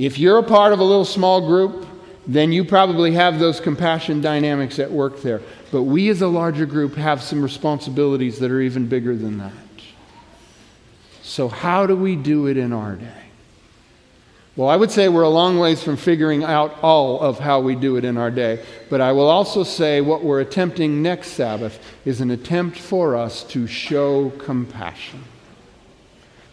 If 0.00 0.18
you're 0.18 0.38
a 0.38 0.42
part 0.42 0.72
of 0.72 0.78
a 0.78 0.82
little 0.82 1.04
small 1.04 1.46
group, 1.46 1.86
then 2.26 2.52
you 2.52 2.64
probably 2.64 3.12
have 3.12 3.38
those 3.38 3.60
compassion 3.60 4.22
dynamics 4.22 4.78
at 4.78 4.90
work 4.90 5.20
there. 5.20 5.42
But 5.70 5.82
we 5.82 6.08
as 6.08 6.22
a 6.22 6.26
larger 6.26 6.64
group 6.64 6.94
have 6.94 7.22
some 7.22 7.42
responsibilities 7.42 8.38
that 8.38 8.50
are 8.50 8.62
even 8.62 8.86
bigger 8.86 9.14
than 9.14 9.36
that. 9.36 9.52
So, 11.20 11.48
how 11.48 11.86
do 11.86 11.94
we 11.94 12.16
do 12.16 12.46
it 12.46 12.56
in 12.56 12.72
our 12.72 12.96
day? 12.96 13.24
Well, 14.56 14.70
I 14.70 14.76
would 14.76 14.90
say 14.90 15.10
we're 15.10 15.20
a 15.20 15.28
long 15.28 15.58
ways 15.58 15.82
from 15.82 15.98
figuring 15.98 16.44
out 16.44 16.82
all 16.82 17.20
of 17.20 17.38
how 17.38 17.60
we 17.60 17.74
do 17.74 17.96
it 17.96 18.04
in 18.06 18.16
our 18.16 18.30
day. 18.30 18.64
But 18.88 19.02
I 19.02 19.12
will 19.12 19.28
also 19.28 19.64
say 19.64 20.00
what 20.00 20.24
we're 20.24 20.40
attempting 20.40 21.02
next 21.02 21.32
Sabbath 21.32 21.78
is 22.06 22.22
an 22.22 22.30
attempt 22.30 22.78
for 22.78 23.16
us 23.16 23.44
to 23.44 23.66
show 23.66 24.30
compassion. 24.38 25.22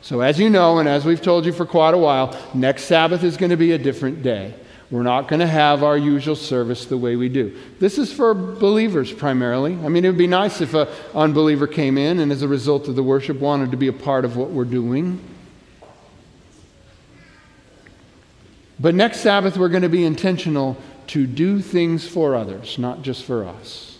So, 0.07 0.21
as 0.21 0.39
you 0.39 0.49
know, 0.49 0.79
and 0.79 0.87
as 0.87 1.03
we've 1.03 1.21
told 1.21 1.45
you 1.45 1.51
for 1.51 1.65
quite 1.65 1.93
a 1.93 1.97
while, 1.97 2.33
next 2.53 2.85
Sabbath 2.85 3.25
is 3.25 3.35
going 3.35 3.49
to 3.49 3.57
be 3.57 3.73
a 3.73 3.77
different 3.77 4.23
day. 4.23 4.53
We're 4.89 5.03
not 5.03 5.27
going 5.27 5.41
to 5.41 5.47
have 5.47 5.83
our 5.83 5.97
usual 5.97 6.37
service 6.37 6.85
the 6.85 6.97
way 6.97 7.17
we 7.17 7.27
do. 7.27 7.59
This 7.81 7.97
is 7.97 8.13
for 8.13 8.33
believers 8.33 9.11
primarily. 9.11 9.73
I 9.73 9.89
mean, 9.89 10.05
it 10.05 10.07
would 10.07 10.17
be 10.17 10.25
nice 10.25 10.61
if 10.61 10.73
an 10.73 10.87
unbeliever 11.13 11.67
came 11.67 11.97
in 11.97 12.19
and, 12.19 12.31
as 12.31 12.41
a 12.41 12.47
result 12.47 12.87
of 12.87 12.95
the 12.95 13.03
worship, 13.03 13.41
wanted 13.41 13.69
to 13.71 13.75
be 13.75 13.89
a 13.89 13.91
part 13.91 14.23
of 14.23 14.37
what 14.37 14.49
we're 14.49 14.63
doing. 14.63 15.19
But 18.79 18.95
next 18.95 19.19
Sabbath, 19.19 19.57
we're 19.57 19.67
going 19.67 19.83
to 19.83 19.89
be 19.89 20.05
intentional 20.05 20.77
to 21.07 21.27
do 21.27 21.59
things 21.59 22.07
for 22.07 22.33
others, 22.33 22.77
not 22.77 23.01
just 23.01 23.25
for 23.25 23.43
us. 23.43 23.96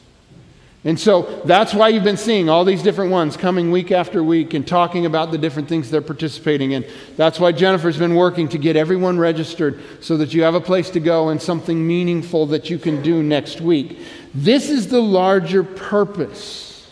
And 0.87 0.97
so 0.97 1.41
that's 1.43 1.73
why 1.73 1.89
you've 1.89 2.05
been 2.05 2.15
seeing 2.15 2.47
all 2.47 2.63
these 2.63 2.81
different 2.81 3.11
ones 3.11 3.35
coming 3.35 3.71
week 3.71 3.91
after 3.91 4.23
week 4.23 4.53
and 4.53 4.65
talking 4.65 5.05
about 5.05 5.31
the 5.31 5.37
different 5.37 5.67
things 5.67 5.91
they're 5.91 6.01
participating 6.01 6.71
in. 6.71 6.85
That's 7.17 7.41
why 7.41 7.51
Jennifer's 7.51 7.97
been 7.97 8.15
working 8.15 8.47
to 8.47 8.57
get 8.57 8.77
everyone 8.77 9.19
registered 9.19 9.81
so 9.99 10.15
that 10.15 10.33
you 10.33 10.43
have 10.43 10.55
a 10.55 10.61
place 10.61 10.89
to 10.91 11.01
go 11.01 11.27
and 11.27 11.41
something 11.41 11.85
meaningful 11.85 12.45
that 12.45 12.69
you 12.69 12.79
can 12.79 13.01
do 13.01 13.21
next 13.21 13.59
week. 13.59 13.99
This 14.33 14.69
is 14.69 14.87
the 14.87 15.01
larger 15.01 15.61
purpose. 15.61 16.89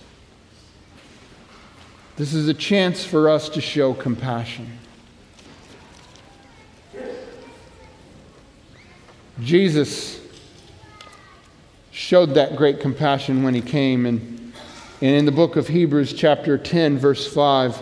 This 2.18 2.34
is 2.34 2.50
a 2.50 2.54
chance 2.54 3.06
for 3.06 3.30
us 3.30 3.48
to 3.48 3.62
show 3.62 3.94
compassion. 3.94 4.78
Jesus 9.40 10.20
showed 11.96 12.34
that 12.34 12.58
great 12.58 12.82
compassion 12.82 13.42
when 13.42 13.56
he 13.56 13.62
came. 13.62 14.06
And, 14.06 14.54
and 15.02 15.16
in 15.16 15.26
the 15.26 15.32
book 15.32 15.56
of 15.56 15.70
Hebrews, 15.70 16.14
chapter 16.14 16.58
10, 16.58 16.98
verse 16.98 17.32
5, 17.34 17.82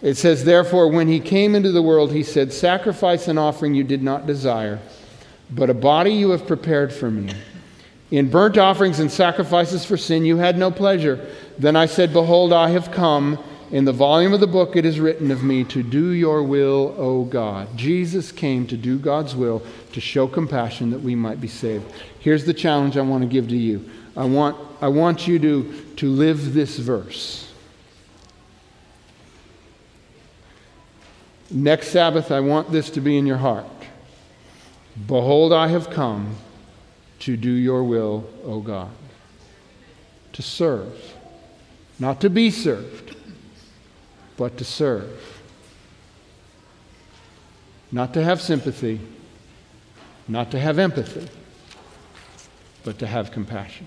it 0.00 0.14
says, 0.14 0.44
Therefore, 0.44 0.88
when 0.88 1.08
he 1.08 1.18
came 1.18 1.56
into 1.56 1.72
the 1.72 1.82
world, 1.82 2.12
he 2.12 2.22
said, 2.22 2.52
Sacrifice 2.52 3.26
and 3.26 3.36
offering 3.36 3.74
you 3.74 3.82
did 3.82 4.00
not 4.00 4.26
desire, 4.26 4.78
but 5.50 5.70
a 5.70 5.74
body 5.74 6.12
you 6.12 6.30
have 6.30 6.46
prepared 6.46 6.92
for 6.92 7.10
me. 7.10 7.32
In 8.12 8.30
burnt 8.30 8.56
offerings 8.56 9.00
and 9.00 9.10
sacrifices 9.10 9.84
for 9.84 9.96
sin 9.96 10.24
you 10.24 10.36
had 10.36 10.56
no 10.56 10.70
pleasure. 10.70 11.28
Then 11.58 11.74
I 11.74 11.86
said, 11.86 12.12
Behold, 12.12 12.52
I 12.52 12.70
have 12.70 12.92
come. 12.92 13.42
In 13.70 13.84
the 13.84 13.92
volume 13.92 14.32
of 14.32 14.40
the 14.40 14.46
book 14.46 14.76
it 14.76 14.86
is 14.86 14.98
written 14.98 15.30
of 15.30 15.42
me 15.42 15.62
to 15.64 15.82
do 15.82 16.08
your 16.08 16.42
will, 16.42 16.94
O 16.96 17.24
God. 17.24 17.76
Jesus 17.76 18.32
came 18.32 18.66
to 18.66 18.78
do 18.78 18.98
God's 18.98 19.36
will, 19.36 19.62
to 19.92 20.00
show 20.00 20.26
compassion 20.26 20.90
that 20.90 21.00
we 21.00 21.14
might 21.14 21.38
be 21.38 21.48
saved. 21.48 21.84
Here's 22.18 22.46
the 22.46 22.54
challenge 22.54 22.96
I 22.96 23.02
want 23.02 23.24
to 23.24 23.28
give 23.28 23.48
to 23.48 23.56
you. 23.56 23.88
I 24.16 24.24
want, 24.24 24.56
I 24.80 24.88
want 24.88 25.28
you 25.28 25.38
to, 25.40 25.84
to 25.96 26.08
live 26.08 26.54
this 26.54 26.78
verse. 26.78 27.52
Next 31.50 31.88
Sabbath, 31.88 32.32
I 32.32 32.40
want 32.40 32.72
this 32.72 32.88
to 32.90 33.00
be 33.02 33.18
in 33.18 33.26
your 33.26 33.36
heart. 33.36 33.66
Behold, 35.06 35.52
I 35.52 35.68
have 35.68 35.90
come 35.90 36.36
to 37.20 37.36
do 37.36 37.50
your 37.50 37.84
will, 37.84 38.28
O 38.44 38.60
God. 38.60 38.90
To 40.32 40.42
serve, 40.42 41.14
not 41.98 42.20
to 42.22 42.30
be 42.30 42.50
served 42.50 43.07
but 44.38 44.56
to 44.56 44.64
serve. 44.64 45.42
Not 47.92 48.14
to 48.14 48.22
have 48.22 48.40
sympathy, 48.40 49.00
not 50.26 50.50
to 50.52 50.58
have 50.58 50.78
empathy, 50.78 51.28
but 52.84 52.98
to 53.00 53.06
have 53.06 53.32
compassion. 53.32 53.86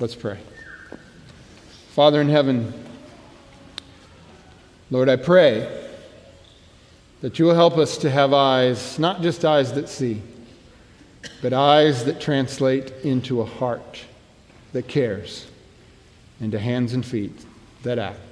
Let's 0.00 0.16
pray. 0.16 0.38
Father 1.90 2.20
in 2.20 2.28
heaven, 2.28 2.72
Lord, 4.90 5.08
I 5.08 5.16
pray 5.16 5.88
that 7.20 7.38
you 7.38 7.44
will 7.44 7.54
help 7.54 7.76
us 7.76 7.98
to 7.98 8.10
have 8.10 8.32
eyes, 8.32 8.98
not 8.98 9.20
just 9.20 9.44
eyes 9.44 9.72
that 9.74 9.88
see, 9.88 10.22
but 11.42 11.52
eyes 11.52 12.06
that 12.06 12.20
translate 12.20 12.90
into 13.04 13.42
a 13.42 13.44
heart 13.44 14.04
that 14.72 14.88
cares, 14.88 15.46
into 16.40 16.58
hands 16.58 16.94
and 16.94 17.04
feet 17.04 17.44
that 17.82 17.98
act. 17.98 18.31